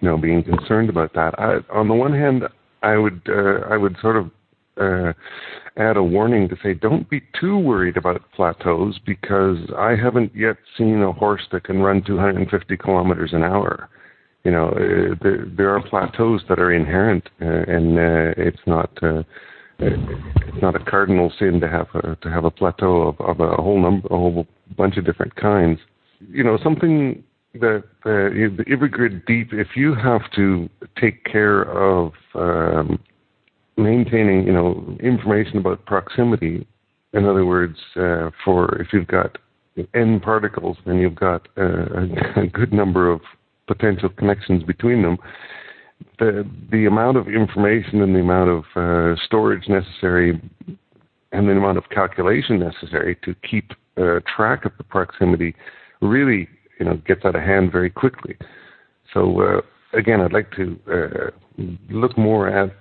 you 0.00 0.08
know 0.08 0.16
being 0.18 0.42
concerned 0.42 0.88
about 0.90 1.12
that. 1.14 1.38
I, 1.38 1.58
on 1.72 1.88
the 1.88 1.94
one 1.94 2.12
hand, 2.12 2.44
I 2.82 2.96
would 2.96 3.20
uh, 3.28 3.66
I 3.70 3.76
would 3.76 3.96
sort 4.00 4.16
of 4.16 4.30
uh, 4.78 5.12
add 5.76 5.96
a 5.96 6.02
warning 6.02 6.48
to 6.48 6.56
say 6.62 6.74
don't 6.74 7.08
be 7.08 7.22
too 7.38 7.58
worried 7.58 7.96
about 7.96 8.20
plateaus 8.34 8.98
because 9.06 9.58
I 9.78 9.94
haven't 9.96 10.34
yet 10.34 10.56
seen 10.76 11.02
a 11.02 11.12
horse 11.12 11.42
that 11.52 11.64
can 11.64 11.80
run 11.80 12.02
250 12.02 12.76
kilometers 12.76 13.30
an 13.32 13.42
hour. 13.42 13.88
You 14.46 14.52
know, 14.52 14.68
uh, 14.68 15.16
there, 15.22 15.44
there 15.56 15.70
are 15.74 15.82
plateaus 15.82 16.40
that 16.48 16.60
are 16.60 16.70
inherent, 16.72 17.28
uh, 17.42 17.46
and 17.46 17.98
uh, 17.98 18.32
it's 18.36 18.64
not 18.64 18.90
uh, 19.02 19.24
it's 19.80 20.62
not 20.62 20.76
a 20.76 20.84
cardinal 20.88 21.32
sin 21.36 21.58
to 21.58 21.68
have 21.68 21.88
a, 21.94 22.14
to 22.14 22.30
have 22.30 22.44
a 22.44 22.50
plateau 22.52 23.08
of, 23.08 23.20
of 23.20 23.40
a 23.40 23.60
whole 23.60 23.82
number, 23.82 24.06
a 24.06 24.16
whole 24.16 24.46
bunch 24.76 24.98
of 24.98 25.04
different 25.04 25.34
kinds. 25.34 25.80
You 26.30 26.44
know, 26.44 26.60
something 26.62 27.24
that 27.54 27.82
uh, 28.04 28.30
the 28.56 28.64
EvoGrid 28.68 29.26
Deep, 29.26 29.52
if 29.52 29.70
you 29.74 29.96
have 29.96 30.30
to 30.36 30.70
take 30.96 31.24
care 31.24 31.62
of 31.62 32.12
um, 32.36 33.00
maintaining, 33.76 34.46
you 34.46 34.52
know, 34.52 34.96
information 35.02 35.58
about 35.58 35.84
proximity. 35.86 36.68
In 37.14 37.24
other 37.24 37.44
words, 37.44 37.78
uh, 37.96 38.30
for 38.44 38.80
if 38.80 38.92
you've 38.92 39.08
got 39.08 39.38
n 39.92 40.20
particles 40.20 40.78
then 40.86 40.98
you've 40.98 41.16
got 41.16 41.48
a 41.56 42.46
good 42.52 42.72
number 42.72 43.10
of 43.10 43.20
potential 43.66 44.08
connections 44.08 44.62
between 44.62 45.02
them, 45.02 45.18
the 46.18 46.48
the 46.70 46.86
amount 46.86 47.16
of 47.16 47.28
information 47.28 48.02
and 48.02 48.14
the 48.14 48.20
amount 48.20 48.50
of 48.50 48.64
uh, 48.76 49.20
storage 49.24 49.68
necessary 49.68 50.40
and 51.32 51.48
the 51.48 51.52
amount 51.52 51.78
of 51.78 51.84
calculation 51.90 52.58
necessary 52.58 53.16
to 53.24 53.34
keep 53.48 53.72
uh, 53.98 54.20
track 54.36 54.64
of 54.64 54.72
the 54.78 54.84
proximity 54.84 55.54
really, 56.00 56.48
you 56.78 56.86
know, 56.86 56.96
gets 57.06 57.24
out 57.24 57.34
of 57.34 57.42
hand 57.42 57.72
very 57.72 57.90
quickly. 57.90 58.36
So 59.12 59.40
uh, 59.40 59.60
again, 59.96 60.20
I'd 60.20 60.32
like 60.32 60.50
to 60.52 60.78
uh, 60.90 61.62
look 61.90 62.16
more 62.18 62.48
at 62.48 62.74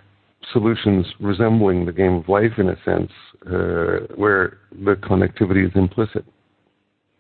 solutions 0.51 1.05
resembling 1.19 1.85
the 1.85 1.91
game 1.91 2.15
of 2.15 2.29
life 2.29 2.53
in 2.57 2.69
a 2.69 2.75
sense, 2.83 3.11
uh, 3.47 4.13
where 4.15 4.59
the 4.71 4.95
connectivity 4.95 5.65
is 5.65 5.71
implicit. 5.75 6.25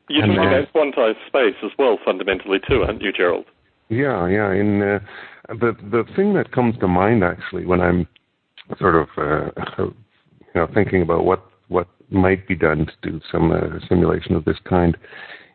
You're 0.09 0.27
talking 0.27 0.39
uh, 0.39 0.61
about 0.61 0.73
quantized 0.73 1.25
space 1.27 1.55
as 1.63 1.71
well, 1.77 1.97
fundamentally, 2.03 2.59
too, 2.67 2.83
aren't 2.83 3.01
you, 3.01 3.11
Gerald? 3.11 3.45
Yeah, 3.89 4.27
yeah. 4.27 4.51
In 4.51 4.81
uh, 4.81 4.99
the 5.49 5.75
the 5.91 6.03
thing 6.15 6.33
that 6.33 6.51
comes 6.51 6.77
to 6.79 6.87
mind 6.87 7.23
actually 7.23 7.65
when 7.65 7.81
I'm 7.81 8.07
sort 8.79 8.95
of 8.95 9.07
uh, 9.17 9.83
you 9.83 9.93
know 10.55 10.67
thinking 10.73 11.01
about 11.01 11.25
what 11.25 11.45
what 11.67 11.87
might 12.09 12.47
be 12.47 12.55
done 12.55 12.85
to 12.87 13.11
do 13.11 13.21
some 13.31 13.51
uh, 13.51 13.79
simulation 13.87 14.35
of 14.35 14.45
this 14.45 14.57
kind 14.67 14.97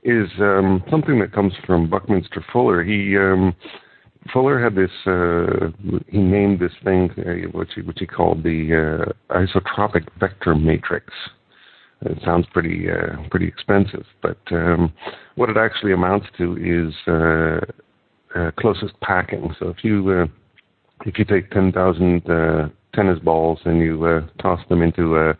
is 0.02 0.28
um, 0.38 0.82
something 0.90 1.18
that 1.20 1.32
comes 1.32 1.52
from 1.66 1.90
Buckminster 1.90 2.44
Fuller. 2.52 2.82
He 2.82 3.16
um, 3.16 3.54
Fuller 4.32 4.62
had 4.62 4.74
this. 4.74 4.90
Uh, 5.06 5.70
he 6.08 6.18
named 6.18 6.60
this 6.60 6.72
thing 6.84 7.10
uh, 7.18 7.48
which 7.56 7.70
he 7.74 7.82
which 7.82 7.98
he 7.98 8.06
called 8.06 8.42
the 8.42 9.12
uh, 9.30 9.34
isotropic 9.34 10.06
vector 10.18 10.54
matrix. 10.54 11.12
It 12.02 12.18
sounds 12.24 12.46
pretty 12.52 12.90
uh, 12.90 13.16
pretty 13.30 13.46
expensive, 13.46 14.06
but 14.22 14.38
um, 14.52 14.92
what 15.34 15.50
it 15.50 15.58
actually 15.58 15.92
amounts 15.92 16.26
to 16.38 16.56
is 16.56 16.94
uh, 17.06 17.60
uh, 18.38 18.50
closest 18.58 18.98
packing. 19.02 19.54
So 19.58 19.68
if 19.68 19.84
you 19.84 20.10
uh, 20.10 20.26
if 21.04 21.18
you 21.18 21.26
take 21.26 21.50
ten 21.50 21.72
thousand 21.72 22.28
uh, 22.30 22.68
tennis 22.94 23.18
balls 23.18 23.58
and 23.66 23.80
you 23.80 24.02
uh, 24.04 24.26
toss 24.40 24.60
them 24.70 24.80
into 24.80 25.18
a 25.18 25.36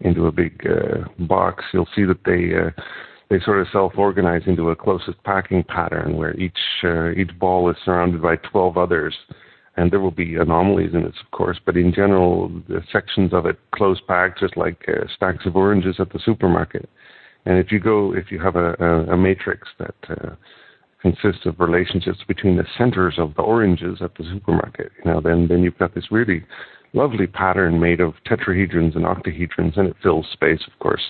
into 0.00 0.26
a 0.26 0.32
big 0.32 0.62
box, 1.20 1.64
you'll 1.72 1.88
see 1.96 2.04
that 2.04 2.22
they 2.26 2.52
they 3.30 3.42
sort 3.42 3.60
of 3.60 3.66
self-organize 3.72 4.42
into 4.46 4.68
a 4.68 4.76
closest 4.76 5.22
packing 5.24 5.64
pattern 5.64 6.18
where 6.18 6.36
each 6.38 6.58
each 7.16 7.30
ball 7.38 7.70
is 7.70 7.76
surrounded 7.82 8.20
by 8.20 8.36
twelve 8.36 8.76
others. 8.76 9.14
And 9.76 9.90
there 9.90 10.00
will 10.00 10.12
be 10.12 10.36
anomalies 10.36 10.94
in 10.94 11.02
this, 11.02 11.16
of 11.24 11.30
course, 11.32 11.58
but 11.64 11.76
in 11.76 11.92
general, 11.92 12.48
the 12.68 12.80
sections 12.92 13.32
of 13.32 13.44
it 13.46 13.58
close 13.74 14.00
packed, 14.06 14.38
just 14.38 14.56
like 14.56 14.84
uh, 14.88 15.06
stacks 15.14 15.46
of 15.46 15.56
oranges 15.56 15.96
at 15.98 16.12
the 16.12 16.20
supermarket. 16.24 16.88
And 17.44 17.58
if 17.58 17.72
you 17.72 17.80
go, 17.80 18.14
if 18.14 18.30
you 18.30 18.40
have 18.40 18.56
a, 18.56 18.74
a, 18.78 19.14
a 19.14 19.16
matrix 19.16 19.68
that 19.78 19.94
uh, 20.08 20.30
consists 21.04 21.44
of 21.44 21.60
relationships 21.60 22.20
between 22.26 22.56
the 22.56 22.64
centers 22.78 23.16
of 23.18 23.34
the 23.34 23.42
oranges 23.42 23.98
at 24.00 24.14
the 24.14 24.24
supermarket. 24.24 24.90
You 25.04 25.10
know, 25.10 25.20
then 25.20 25.46
then 25.48 25.62
you've 25.62 25.78
got 25.78 25.94
this 25.94 26.10
really 26.10 26.42
lovely 26.94 27.26
pattern 27.26 27.78
made 27.78 28.00
of 28.00 28.14
tetrahedrons 28.26 28.96
and 28.96 29.04
octahedrons, 29.04 29.76
and 29.76 29.88
it 29.88 29.96
fills 30.02 30.26
space, 30.32 30.62
of 30.66 30.78
course. 30.78 31.02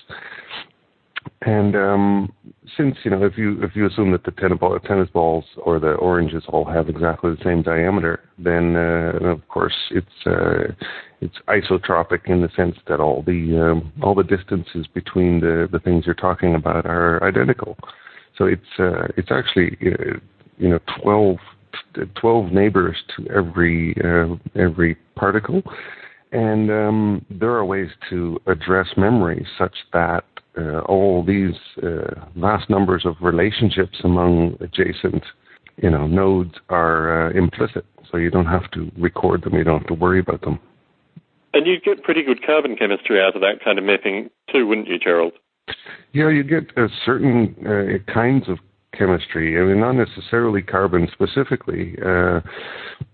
And 1.41 1.75
um, 1.75 2.33
since 2.77 2.95
you 3.03 3.11
know, 3.11 3.23
if 3.23 3.37
you 3.37 3.61
if 3.63 3.75
you 3.75 3.85
assume 3.85 4.11
that 4.11 4.23
the 4.23 4.31
tennis, 4.31 4.57
ball, 4.59 4.79
tennis 4.79 5.09
balls 5.09 5.45
or 5.57 5.79
the 5.79 5.93
oranges 5.93 6.43
all 6.47 6.65
have 6.65 6.89
exactly 6.89 7.31
the 7.31 7.43
same 7.43 7.61
diameter, 7.61 8.21
then 8.37 8.75
uh, 8.75 9.27
of 9.27 9.47
course 9.47 9.75
it's 9.91 10.07
uh, 10.25 10.73
it's 11.21 11.35
isotropic 11.47 12.25
in 12.25 12.41
the 12.41 12.49
sense 12.55 12.75
that 12.87 12.99
all 12.99 13.21
the 13.23 13.71
um, 13.71 13.93
all 14.01 14.15
the 14.15 14.23
distances 14.23 14.87
between 14.93 15.39
the 15.39 15.67
the 15.71 15.79
things 15.79 16.05
you're 16.05 16.15
talking 16.15 16.55
about 16.55 16.85
are 16.85 17.23
identical. 17.23 17.77
So 18.37 18.45
it's 18.45 18.61
uh, 18.79 19.07
it's 19.17 19.31
actually 19.31 19.77
uh, 19.81 20.19
you 20.57 20.69
know 20.69 20.79
12, 21.03 21.37
12 22.15 22.51
neighbors 22.51 22.97
to 23.15 23.27
every 23.29 23.95
uh, 24.03 24.35
every 24.59 24.95
particle, 25.15 25.61
and 26.35 26.69
um, 26.69 27.25
there 27.29 27.51
are 27.51 27.63
ways 27.63 27.89
to 28.09 28.41
address 28.45 28.87
memory 28.97 29.47
such 29.57 29.73
that 29.93 30.25
uh, 30.57 30.79
all 30.79 31.23
these 31.23 31.55
uh, 31.81 32.25
vast 32.35 32.69
numbers 32.69 33.05
of 33.05 33.15
relationships 33.21 33.99
among 34.03 34.57
adjacent, 34.59 35.23
you 35.77 35.89
know, 35.89 36.07
nodes 36.07 36.55
are 36.67 37.27
uh, 37.27 37.31
implicit. 37.31 37.85
So 38.11 38.17
you 38.17 38.29
don't 38.29 38.47
have 38.47 38.69
to 38.71 38.91
record 38.97 39.43
them. 39.43 39.53
You 39.53 39.63
don't 39.63 39.79
have 39.79 39.87
to 39.87 39.93
worry 39.93 40.19
about 40.19 40.41
them. 40.41 40.59
And 41.53 41.65
you'd 41.65 41.83
get 41.83 42.03
pretty 42.03 42.21
good 42.21 42.45
carbon 42.45 42.75
chemistry 42.75 43.21
out 43.21 43.35
of 43.35 43.41
that 43.41 43.63
kind 43.63 43.79
of 43.79 43.85
mapping 43.85 44.29
too, 44.51 44.67
wouldn't 44.67 44.87
you, 44.87 44.99
Gerald? 44.99 45.33
Yeah, 46.11 46.29
you 46.29 46.43
get 46.43 46.77
uh, 46.77 46.87
certain 47.05 47.55
uh, 47.65 48.11
kinds 48.11 48.49
of 48.49 48.59
chemistry. 48.97 49.59
I 49.59 49.65
mean, 49.65 49.79
not 49.79 49.93
necessarily 49.93 50.61
carbon 50.61 51.07
specifically, 51.11 51.95
uh, 52.05 52.41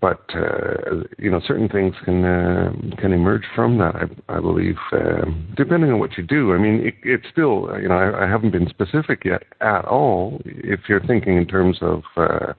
but 0.00 0.22
uh, 0.34 1.04
you 1.18 1.30
know, 1.30 1.40
certain 1.46 1.68
things 1.68 1.94
can 2.04 2.24
uh, 2.24 2.72
can 2.98 3.12
emerge 3.12 3.44
from 3.54 3.78
that. 3.78 3.94
I, 3.96 4.36
I 4.36 4.40
believe, 4.40 4.76
uh, 4.92 5.24
depending 5.56 5.90
on 5.90 5.98
what 5.98 6.16
you 6.16 6.22
do. 6.22 6.52
I 6.52 6.58
mean, 6.58 6.86
it, 6.86 6.94
it's 7.02 7.26
still, 7.30 7.68
you 7.80 7.88
know, 7.88 7.94
I, 7.94 8.24
I, 8.24 8.28
haven't 8.28 8.52
been 8.52 8.68
specific 8.68 9.24
yet 9.24 9.42
at 9.60 9.84
all. 9.84 10.40
If 10.44 10.80
you're 10.88 11.04
thinking 11.04 11.36
in 11.36 11.46
terms 11.46 11.78
of 11.80 12.02
uh, 12.16 12.52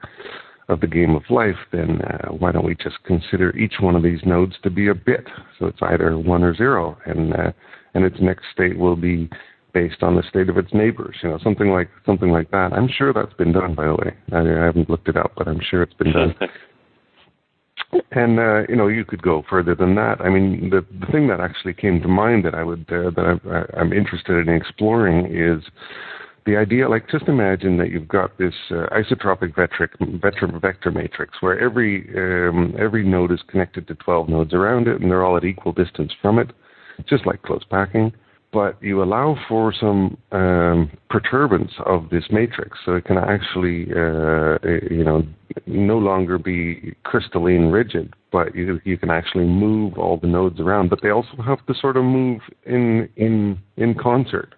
of 0.70 0.80
the 0.80 0.88
game 0.88 1.16
of 1.16 1.24
life, 1.30 1.58
then 1.72 2.02
uh, 2.02 2.30
why 2.30 2.52
don't 2.52 2.66
we 2.66 2.76
just 2.76 3.04
consider 3.04 3.56
each 3.58 3.76
one 3.80 3.96
of 3.96 4.04
these 4.04 4.22
nodes 4.26 4.56
to 4.64 4.70
be 4.70 4.88
a 4.88 4.96
bit? 4.96 5.28
So 5.60 5.68
it's 5.68 5.82
either 5.82 6.18
one 6.18 6.44
or 6.44 6.56
zero, 6.56 6.98
and 7.06 7.34
and 7.94 8.04
its 8.04 8.18
next 8.20 8.46
state 8.52 8.78
will 8.78 8.96
be 8.96 9.30
based 9.74 10.04
on 10.04 10.16
the 10.16 10.24
state 10.30 10.50
of 10.50 10.58
its 10.58 10.74
neighbors, 10.74 11.16
you 11.24 11.30
know, 11.30 11.40
something 11.44 11.70
like 11.70 11.90
something 12.06 12.30
like 12.30 12.52
that. 12.52 12.74
I'm 12.74 12.88
sure 12.88 13.12
that's 13.12 13.34
been 13.34 13.52
done, 13.52 13.76
by 13.76 13.86
the 13.86 13.96
way. 13.96 14.14
I, 14.32 14.40
I 14.40 14.66
haven't 14.66 14.90
looked 14.90 15.08
it 15.08 15.18
up, 15.18 15.34
but 15.36 15.48
I'm 15.48 15.62
sure 15.70 15.82
it's 15.82 15.94
been 15.96 16.14
done. 16.14 16.36
and 18.12 18.40
uh, 18.40 18.62
you 18.70 18.76
know, 18.76 18.88
you 18.88 19.04
could 19.04 19.22
go 19.22 19.44
further 19.50 19.76
than 19.76 19.96
that. 19.96 20.22
I 20.22 20.30
mean, 20.30 20.70
the 20.70 20.86
the 21.00 21.12
thing 21.12 21.28
that 21.28 21.40
actually 21.40 21.74
came 21.74 22.02
to 22.02 22.08
mind 22.08 22.46
that 22.46 22.56
I 22.56 22.64
would 22.64 22.86
uh, 22.90 23.10
that 23.12 23.40
I, 23.46 23.80
I'm 23.80 23.92
interested 23.92 24.48
in 24.48 24.54
exploring 24.54 25.26
is 25.26 25.64
the 26.46 26.56
idea. 26.56 26.88
Like, 26.88 27.10
just 27.10 27.28
imagine 27.28 27.78
that 27.78 27.90
you've 27.90 28.08
got 28.08 28.38
this 28.38 28.54
uh, 28.70 28.88
isotropic 28.92 29.56
vector, 29.56 29.90
vector 30.22 30.48
vector 30.62 30.92
matrix 30.92 31.42
where 31.42 31.60
every 31.60 32.08
um, 32.16 32.76
every 32.80 33.04
node 33.04 33.32
is 33.32 33.42
connected 33.48 33.88
to 33.88 33.96
12 33.96 34.30
nodes 34.30 34.54
around 34.54 34.88
it, 34.88 35.02
and 35.02 35.10
they're 35.10 35.26
all 35.26 35.38
at 35.38 35.44
equal 35.44 35.72
distance 35.72 36.12
from 36.22 36.38
it, 36.38 36.52
just 37.08 37.26
like 37.26 37.42
close 37.42 37.64
packing 37.70 38.14
but 38.54 38.82
you 38.82 39.02
allow 39.02 39.36
for 39.50 39.74
some 39.74 40.16
um, 40.32 40.92
perturbance 41.10 41.72
of 41.86 42.10
this 42.12 42.26
matrix, 42.30 42.78
so 42.86 42.96
it 42.96 43.06
can 43.06 43.18
actually, 43.18 43.88
uh, 43.92 44.58
you 44.90 45.04
know, 45.04 45.24
no 45.66 45.98
longer 45.98 46.38
be 46.38 46.96
crystalline 47.04 47.72
rigid, 47.72 48.14
but 48.32 48.56
you 48.56 48.80
you 48.86 48.98
can 48.98 49.10
actually 49.10 49.46
move 49.46 49.98
all 49.98 50.18
the 50.18 50.28
nodes 50.28 50.60
around. 50.60 50.90
But 50.90 51.02
they 51.02 51.10
also 51.10 51.42
have 51.44 51.66
to 51.66 51.74
sort 51.74 51.98
of 51.98 52.04
move 52.04 52.42
in 52.66 53.10
in 53.16 53.60
in 53.78 53.96
concert. 53.96 54.54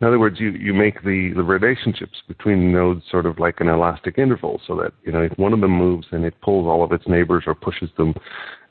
In 0.00 0.06
other 0.06 0.18
words, 0.18 0.40
you, 0.40 0.52
you 0.52 0.72
make 0.72 1.02
the, 1.02 1.32
the 1.36 1.42
relationships 1.42 2.22
between 2.26 2.72
nodes 2.72 3.02
sort 3.10 3.26
of 3.26 3.38
like 3.38 3.60
an 3.60 3.68
elastic 3.68 4.16
interval 4.16 4.58
so 4.66 4.74
that, 4.76 4.92
you 5.04 5.12
know, 5.12 5.20
if 5.20 5.38
one 5.38 5.52
of 5.52 5.60
them 5.60 5.72
moves 5.72 6.06
and 6.12 6.24
it 6.24 6.40
pulls 6.40 6.66
all 6.66 6.82
of 6.82 6.92
its 6.92 7.06
neighbors 7.06 7.44
or 7.46 7.54
pushes 7.54 7.90
them 7.98 8.14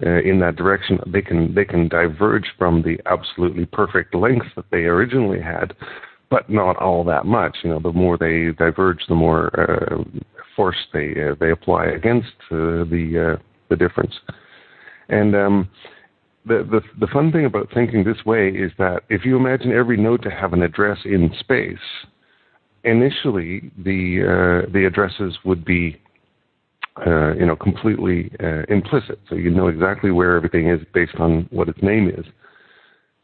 uh, 0.03 0.21
in 0.21 0.39
that 0.39 0.55
direction, 0.55 0.99
they 1.05 1.21
can, 1.21 1.53
they 1.53 1.65
can 1.65 1.87
diverge 1.87 2.47
from 2.57 2.81
the 2.81 2.97
absolutely 3.05 3.67
perfect 3.67 4.15
length 4.15 4.47
that 4.55 4.65
they 4.71 4.85
originally 4.85 5.39
had, 5.39 5.75
but 6.31 6.49
not 6.49 6.75
all 6.77 7.03
that 7.03 7.27
much. 7.27 7.57
You 7.63 7.69
know, 7.69 7.79
the 7.79 7.93
more 7.93 8.17
they 8.17 8.51
diverge, 8.57 9.01
the 9.07 9.13
more 9.13 9.51
uh, 9.59 10.03
force 10.55 10.87
they, 10.93 11.11
uh, 11.11 11.35
they 11.39 11.51
apply 11.51 11.85
against 11.85 12.33
uh, 12.49 12.89
the, 12.89 13.37
uh, 13.37 13.43
the 13.69 13.75
difference. 13.75 14.15
And, 15.09 15.35
um, 15.35 15.69
the, 16.45 16.67
the, 16.69 16.81
the 16.99 17.07
fun 17.07 17.31
thing 17.31 17.45
about 17.45 17.69
thinking 17.73 18.03
this 18.03 18.25
way 18.25 18.49
is 18.49 18.71
that 18.77 19.03
if 19.09 19.25
you 19.25 19.35
imagine 19.35 19.71
every 19.71 19.97
node 19.97 20.21
to 20.23 20.31
have 20.31 20.53
an 20.53 20.63
address 20.63 20.97
in 21.05 21.31
space, 21.39 21.77
initially 22.83 23.71
the 23.77 24.63
uh, 24.65 24.71
the 24.71 24.85
addresses 24.85 25.37
would 25.43 25.65
be 25.65 26.01
uh, 27.05 27.33
you 27.33 27.45
know 27.45 27.55
completely 27.55 28.31
uh, 28.41 28.63
implicit, 28.69 29.19
so 29.29 29.35
you 29.35 29.49
know 29.49 29.67
exactly 29.67 30.11
where 30.11 30.35
everything 30.35 30.69
is 30.69 30.79
based 30.93 31.15
on 31.19 31.47
what 31.51 31.69
its 31.69 31.81
name 31.81 32.09
is. 32.09 32.25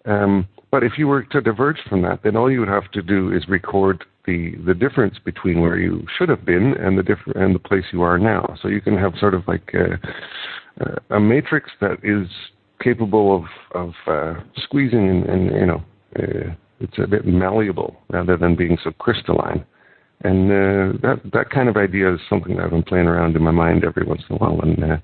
Um, 0.05 0.47
but 0.71 0.83
if 0.83 0.93
you 0.97 1.07
were 1.07 1.23
to 1.23 1.41
diverge 1.41 1.79
from 1.89 2.01
that, 2.03 2.21
then 2.23 2.35
all 2.35 2.51
you 2.51 2.59
would 2.59 2.69
have 2.69 2.91
to 2.91 3.01
do 3.01 3.31
is 3.31 3.47
record 3.47 4.03
the 4.25 4.55
the 4.65 4.73
difference 4.73 5.15
between 5.23 5.61
where 5.61 5.77
you 5.77 6.05
should 6.17 6.29
have 6.29 6.45
been 6.45 6.73
and 6.73 6.97
the 6.97 7.03
diff- 7.03 7.35
and 7.35 7.55
the 7.55 7.59
place 7.59 7.85
you 7.91 8.01
are 8.01 8.17
now. 8.17 8.55
So 8.61 8.67
you 8.67 8.81
can 8.81 8.97
have 8.97 9.13
sort 9.19 9.33
of 9.33 9.47
like 9.47 9.73
a, 9.73 11.15
a 11.15 11.19
matrix 11.19 11.71
that 11.79 11.97
is 12.03 12.27
capable 12.81 13.35
of 13.35 13.43
of 13.73 13.93
uh, 14.07 14.39
squeezing 14.57 15.09
and, 15.09 15.25
and 15.25 15.51
you 15.51 15.65
know 15.65 15.83
uh, 16.19 16.53
it's 16.79 16.97
a 16.97 17.07
bit 17.07 17.25
malleable 17.25 17.95
rather 18.09 18.37
than 18.37 18.55
being 18.55 18.77
so 18.83 18.91
crystalline. 18.91 19.65
And 20.23 20.49
uh, 20.49 20.97
that 21.01 21.21
that 21.33 21.49
kind 21.49 21.69
of 21.69 21.77
idea 21.77 22.13
is 22.13 22.19
something 22.29 22.55
that 22.55 22.65
I've 22.65 22.71
been 22.71 22.83
playing 22.83 23.07
around 23.07 23.35
in 23.35 23.43
my 23.43 23.51
mind 23.51 23.83
every 23.83 24.05
once 24.05 24.21
in 24.29 24.35
a 24.35 24.39
while 24.39 24.57
when 24.57 24.81
uh, 24.83 24.99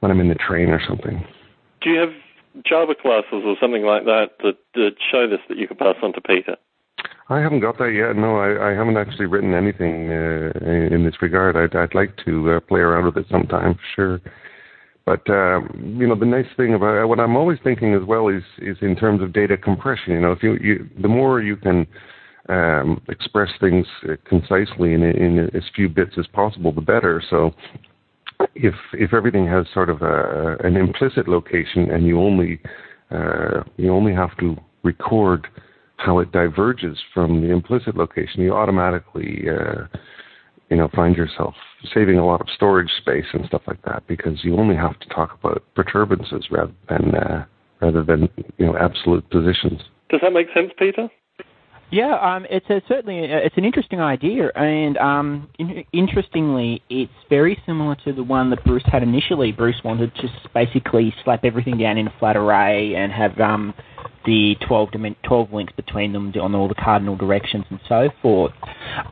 when 0.00 0.10
I'm 0.10 0.20
in 0.20 0.28
the 0.28 0.34
train 0.34 0.70
or 0.70 0.80
something. 0.86 1.24
Do 1.82 1.90
you 1.90 2.00
have 2.00 2.10
Java 2.64 2.94
classes 3.00 3.42
or 3.44 3.56
something 3.60 3.82
like 3.82 4.04
that 4.04 4.30
that, 4.42 4.58
that 4.74 4.92
show 5.10 5.28
this 5.28 5.40
that 5.48 5.58
you 5.58 5.68
could 5.68 5.78
pass 5.78 5.96
on 6.02 6.12
to 6.14 6.20
Peter? 6.20 6.56
I 7.28 7.38
haven't 7.38 7.60
got 7.60 7.78
that 7.78 7.92
yet. 7.92 8.16
No, 8.16 8.38
I, 8.38 8.70
I 8.70 8.74
haven't 8.74 8.96
actually 8.96 9.26
written 9.26 9.54
anything 9.54 10.10
uh, 10.10 10.50
in 10.66 11.04
this 11.04 11.22
regard. 11.22 11.56
I'd, 11.56 11.76
I'd 11.76 11.94
like 11.94 12.16
to 12.24 12.50
uh, 12.50 12.60
play 12.60 12.80
around 12.80 13.04
with 13.06 13.16
it 13.18 13.26
sometime, 13.30 13.74
for 13.74 13.80
sure. 13.94 14.32
But 15.06 15.28
um, 15.30 15.96
you 15.98 16.06
know, 16.06 16.14
the 16.14 16.26
nice 16.26 16.46
thing 16.56 16.74
about 16.74 17.08
what 17.08 17.20
I'm 17.20 17.36
always 17.36 17.58
thinking 17.64 17.94
as 17.94 18.02
well 18.06 18.28
is 18.28 18.42
is 18.58 18.76
in 18.82 18.94
terms 18.96 19.22
of 19.22 19.32
data 19.32 19.56
compression. 19.56 20.12
You 20.12 20.20
know, 20.20 20.32
if 20.32 20.42
you, 20.42 20.54
you 20.60 20.88
the 21.00 21.08
more 21.08 21.40
you 21.40 21.56
can 21.56 21.86
um, 22.48 23.00
express 23.08 23.48
things 23.60 23.86
uh, 24.08 24.16
concisely 24.28 24.94
in, 24.94 25.02
in 25.02 25.50
as 25.54 25.62
few 25.74 25.88
bits 25.88 26.12
as 26.18 26.26
possible, 26.28 26.72
the 26.72 26.80
better. 26.80 27.22
So 27.30 27.54
if 28.54 28.74
if 28.92 29.14
everything 29.14 29.46
has 29.46 29.66
sort 29.72 29.90
of 29.90 30.02
a, 30.02 30.56
an 30.64 30.76
implicit 30.76 31.28
location 31.28 31.90
and 31.90 32.06
you 32.06 32.20
only 32.20 32.60
uh, 33.10 33.62
you 33.76 33.92
only 33.92 34.14
have 34.14 34.36
to 34.38 34.56
record 34.82 35.46
how 35.96 36.18
it 36.18 36.32
diverges 36.32 36.96
from 37.12 37.42
the 37.42 37.50
implicit 37.50 37.96
location, 37.96 38.40
you 38.40 38.54
automatically 38.54 39.44
uh, 39.48 39.84
you 40.70 40.76
know 40.76 40.88
find 40.94 41.16
yourself 41.16 41.54
saving 41.92 42.18
a 42.18 42.24
lot 42.24 42.40
of 42.40 42.48
storage 42.54 42.90
space 42.98 43.26
and 43.32 43.44
stuff 43.46 43.62
like 43.66 43.82
that 43.82 44.06
because 44.06 44.42
you 44.44 44.56
only 44.56 44.76
have 44.76 44.98
to 45.00 45.08
talk 45.08 45.36
about 45.38 45.62
perturbances 45.74 46.46
rather 46.50 46.72
than 46.88 47.14
uh, 47.14 47.44
rather 47.80 48.02
than 48.02 48.28
you 48.58 48.66
know 48.66 48.76
absolute 48.76 49.28
positions. 49.30 49.82
Does 50.08 50.20
that 50.22 50.32
make 50.32 50.48
sense, 50.54 50.72
Peter? 50.78 51.08
Yeah, 51.90 52.14
um, 52.20 52.46
it's 52.48 52.68
a, 52.70 52.80
certainly 52.86 53.18
it's 53.18 53.56
an 53.56 53.64
interesting 53.64 54.00
idea, 54.00 54.48
and 54.54 54.96
um, 54.98 55.50
in, 55.58 55.84
interestingly, 55.92 56.82
it's 56.88 57.12
very 57.28 57.60
similar 57.66 57.96
to 58.04 58.12
the 58.12 58.22
one 58.22 58.50
that 58.50 58.64
Bruce 58.64 58.84
had 58.86 59.02
initially. 59.02 59.50
Bruce 59.50 59.80
wanted 59.84 60.14
to 60.16 60.28
basically 60.54 61.12
slap 61.24 61.44
everything 61.44 61.78
down 61.78 61.98
in 61.98 62.06
a 62.06 62.14
flat 62.20 62.36
array 62.36 62.94
and 62.94 63.10
have 63.10 63.38
um, 63.40 63.74
the 64.24 64.56
12, 64.68 64.90
12 65.24 65.52
links 65.52 65.72
between 65.74 66.12
them 66.12 66.32
on 66.40 66.54
all 66.54 66.68
the 66.68 66.74
cardinal 66.74 67.16
directions 67.16 67.64
and 67.70 67.80
so 67.88 68.08
forth. 68.22 68.52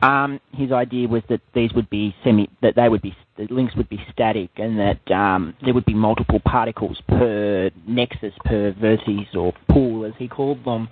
Um, 0.01 0.39
his 0.53 0.71
idea 0.71 1.07
was 1.07 1.23
that 1.29 1.41
these 1.53 1.73
would 1.73 1.89
be 1.89 2.15
semi, 2.23 2.49
that 2.61 2.75
they 2.75 2.87
would 2.87 3.01
be 3.01 3.15
the 3.39 3.53
links 3.53 3.75
would 3.75 3.89
be 3.89 3.99
static, 4.11 4.49
and 4.57 4.77
that 4.77 5.11
um, 5.11 5.55
there 5.63 5.73
would 5.73 5.85
be 5.85 5.93
multiple 5.93 6.39
particles 6.43 7.01
per 7.07 7.71
nexus, 7.87 8.33
per 8.43 8.73
vertices 8.73 9.33
or 9.35 9.53
pool, 9.69 10.05
as 10.05 10.13
he 10.17 10.27
called 10.27 10.63
them. 10.65 10.89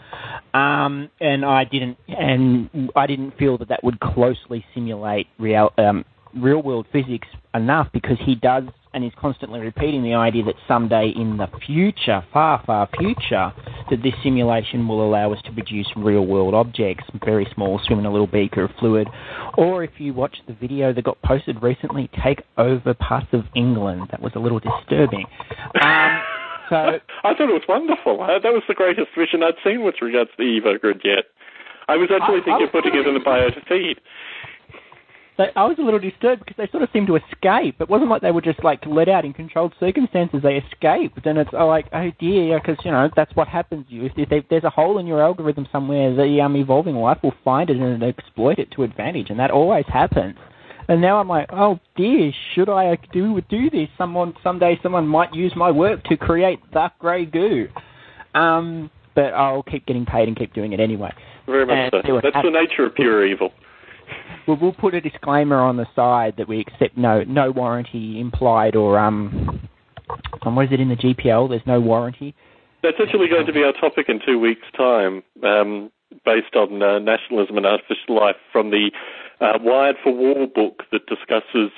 Um, 0.54 1.10
and 1.20 1.44
I 1.44 1.66
didn't, 1.66 1.98
and 2.08 2.90
I 2.96 3.06
didn't 3.06 3.38
feel 3.38 3.58
that 3.58 3.68
that 3.68 3.84
would 3.84 4.00
closely 4.00 4.66
simulate 4.74 5.28
real, 5.38 5.74
um, 5.78 6.06
real 6.36 6.62
world 6.62 6.88
physics 6.92 7.28
enough 7.54 7.90
because 7.92 8.18
he 8.26 8.36
does 8.36 8.64
and 8.98 9.06
is 9.06 9.14
constantly 9.16 9.60
repeating 9.60 10.02
the 10.02 10.16
idea 10.16 10.44
that 10.44 10.56
someday 10.68 11.14
in 11.16 11.38
the 11.38 11.48
future, 11.68 12.26
far, 12.34 12.64
far 12.66 12.90
future, 12.98 13.54
that 13.92 14.02
this 14.02 14.14
simulation 14.24 14.88
will 14.88 15.08
allow 15.08 15.32
us 15.32 15.40
to 15.46 15.52
produce 15.52 15.88
real 15.96 16.26
world 16.26 16.56
objects, 16.56 17.04
very 17.24 17.48
small, 17.54 17.80
swim 17.86 18.00
in 18.00 18.08
a 18.08 18.12
little 18.12 18.26
beaker 18.26 18.64
of 18.64 18.72
fluid. 18.80 19.08
Or 19.56 19.84
if 19.84 19.92
you 20.00 20.16
watch 20.16 20.38
the 20.48 20.54
video 20.54 20.94
that 20.94 21.04
got 21.04 21.22
posted 21.22 21.62
recently, 21.62 22.10
take 22.24 22.42
over 22.58 22.96
parts 22.96 23.28
of 23.34 23.44
England. 23.56 24.08
That 24.10 24.20
was 24.20 24.32
a 24.34 24.40
little 24.40 24.60
disturbing. 24.60 25.26
Um, 25.80 26.20
So 26.70 26.76
I 26.76 27.32
thought 27.32 27.48
it 27.48 27.56
was 27.56 27.64
wonderful. 27.70 28.22
Uh, 28.22 28.40
that 28.44 28.52
was 28.52 28.62
the 28.68 28.74
greatest 28.74 29.08
vision 29.18 29.42
I'd 29.42 29.56
seen 29.64 29.86
with 29.86 29.96
regards 30.02 30.32
to 30.32 30.36
the 30.38 30.60
EvoGrid 30.60 31.00
yet. 31.06 31.24
I 31.88 31.96
was 31.96 32.10
actually 32.12 32.42
I- 32.42 32.44
thinking 32.44 32.64
I 32.64 32.68
of 32.68 32.72
putting 32.74 32.94
it 32.94 33.08
in 33.08 33.14
the 33.14 33.22
biota 33.22 33.66
feed. 33.70 34.02
They, 35.38 35.46
I 35.56 35.66
was 35.66 35.78
a 35.80 35.84
little 35.84 36.00
disturbed 36.00 36.44
because 36.44 36.58
they 36.58 36.68
sort 36.72 36.84
of 36.84 36.90
seemed 36.92 37.08
to 37.08 37.16
escape. 37.16 37.80
It 37.80 37.90
wasn't 37.90 38.10
like 38.10 38.22
they 38.22 38.32
were 38.32 38.42
just 38.42 38.64
like 38.64 38.84
let 38.86 39.08
out 39.08 39.26
in 39.26 39.34
controlled 39.34 39.74
circumstances. 39.80 40.42
They 40.42 40.56
escaped, 40.56 41.26
and 41.26 41.38
it's 41.38 41.50
oh, 41.54 41.68
like 41.68 41.88
oh 41.94 42.12
dear, 42.20 42.60
because 42.60 42.84
you 42.84 42.92
know 42.92 43.10
that's 43.16 43.36
what 43.36 43.48
happens. 43.48 43.86
You 43.90 44.06
if, 44.06 44.14
if 44.18 44.30
they, 44.30 44.46
there's 44.50 44.64
a 44.64 44.70
hole 44.70 44.98
in 44.98 45.06
your 45.06 45.22
algorithm 45.22 45.68
somewhere, 45.72 46.16
the 46.16 46.42
um, 46.42 46.56
evolving 46.56 46.96
life 46.96 47.20
will 47.24 47.36
find 47.44 47.70
it 47.70 47.78
and 47.78 48.04
exploit 48.04 48.58
it 48.58 48.72
to 48.72 48.84
advantage, 48.84 49.30
and 49.30 49.40
that 49.40 49.52
always 49.52 49.86
happens. 49.88 50.36
And 50.90 51.02
now 51.02 51.20
I'm 51.20 51.28
like, 51.28 51.50
oh 51.52 51.80
dear, 51.96 52.32
should 52.56 52.70
I 52.70 52.98
do 53.14 53.40
do 53.50 53.70
this? 53.70 53.90
Someone 53.98 54.34
someday 54.44 54.80
someone 54.82 55.08
might 55.08 55.34
use 55.34 55.54
my 55.56 55.70
work 55.70 56.04
to 56.06 56.18
create 56.18 56.60
the 56.74 56.92
grey 57.00 57.26
goo. 57.26 57.68
Um, 58.34 58.90
but 59.14 59.34
I'll 59.34 59.64
keep 59.64 59.86
getting 59.86 60.06
paid 60.06 60.28
and 60.28 60.38
keep 60.38 60.54
doing 60.54 60.74
it 60.74 60.80
anyway. 60.80 61.12
Very 61.46 61.66
much 61.66 61.94
And 61.94 62.04
so. 62.06 62.22
That's 62.22 62.46
the 62.46 62.52
nature 62.52 62.86
of 62.86 62.96
pure 62.96 63.26
evil. 63.26 63.52
We'll, 64.48 64.74
put 64.74 64.94
a 64.94 65.02
disclaimer 65.02 65.58
on 65.58 65.76
the 65.76 65.86
side 65.94 66.36
that 66.38 66.48
we 66.48 66.62
accept 66.62 66.98
no 66.98 67.24
no 67.24 67.52
warranty 67.52 68.20
implied 68.20 68.76
or 68.76 68.98
um, 68.98 69.68
um 70.44 70.56
what 70.56 70.66
is 70.66 70.72
it 70.72 70.80
in 70.80 70.88
the 70.88 70.96
GPL? 70.96 71.50
There's 71.50 71.66
no 71.66 71.82
warranty. 71.82 72.34
That's 72.82 72.98
actually 73.02 73.28
going 73.28 73.46
to 73.46 73.54
be 73.54 73.64
our 73.64 73.74
topic 73.74 74.08
in 74.08 74.22
two 74.26 74.40
weeks' 74.40 74.68
time, 74.78 75.24
um, 75.44 75.92
based 76.24 76.56
on 76.56 76.82
uh, 76.82 77.00
nationalism 77.00 77.58
and 77.58 77.66
artificial 77.66 78.16
life 78.16 78.38
from 78.52 78.70
the 78.70 78.92
uh, 79.42 79.58
Wired 79.62 79.98
for 80.04 80.14
War 80.14 80.48
book 80.48 80.84
that 80.92 81.06
discusses 81.08 81.72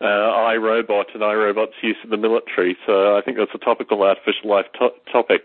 uh, 0.00 0.04
iRobot 0.04 1.14
and 1.14 1.22
iRobot's 1.22 1.76
use 1.82 1.96
in 2.02 2.10
the 2.10 2.16
military. 2.16 2.76
So 2.86 3.16
I 3.16 3.22
think 3.22 3.36
that's 3.38 3.54
a 3.54 3.58
topical 3.58 4.02
artificial 4.02 4.50
life 4.50 4.66
to- 4.80 5.12
topic. 5.12 5.42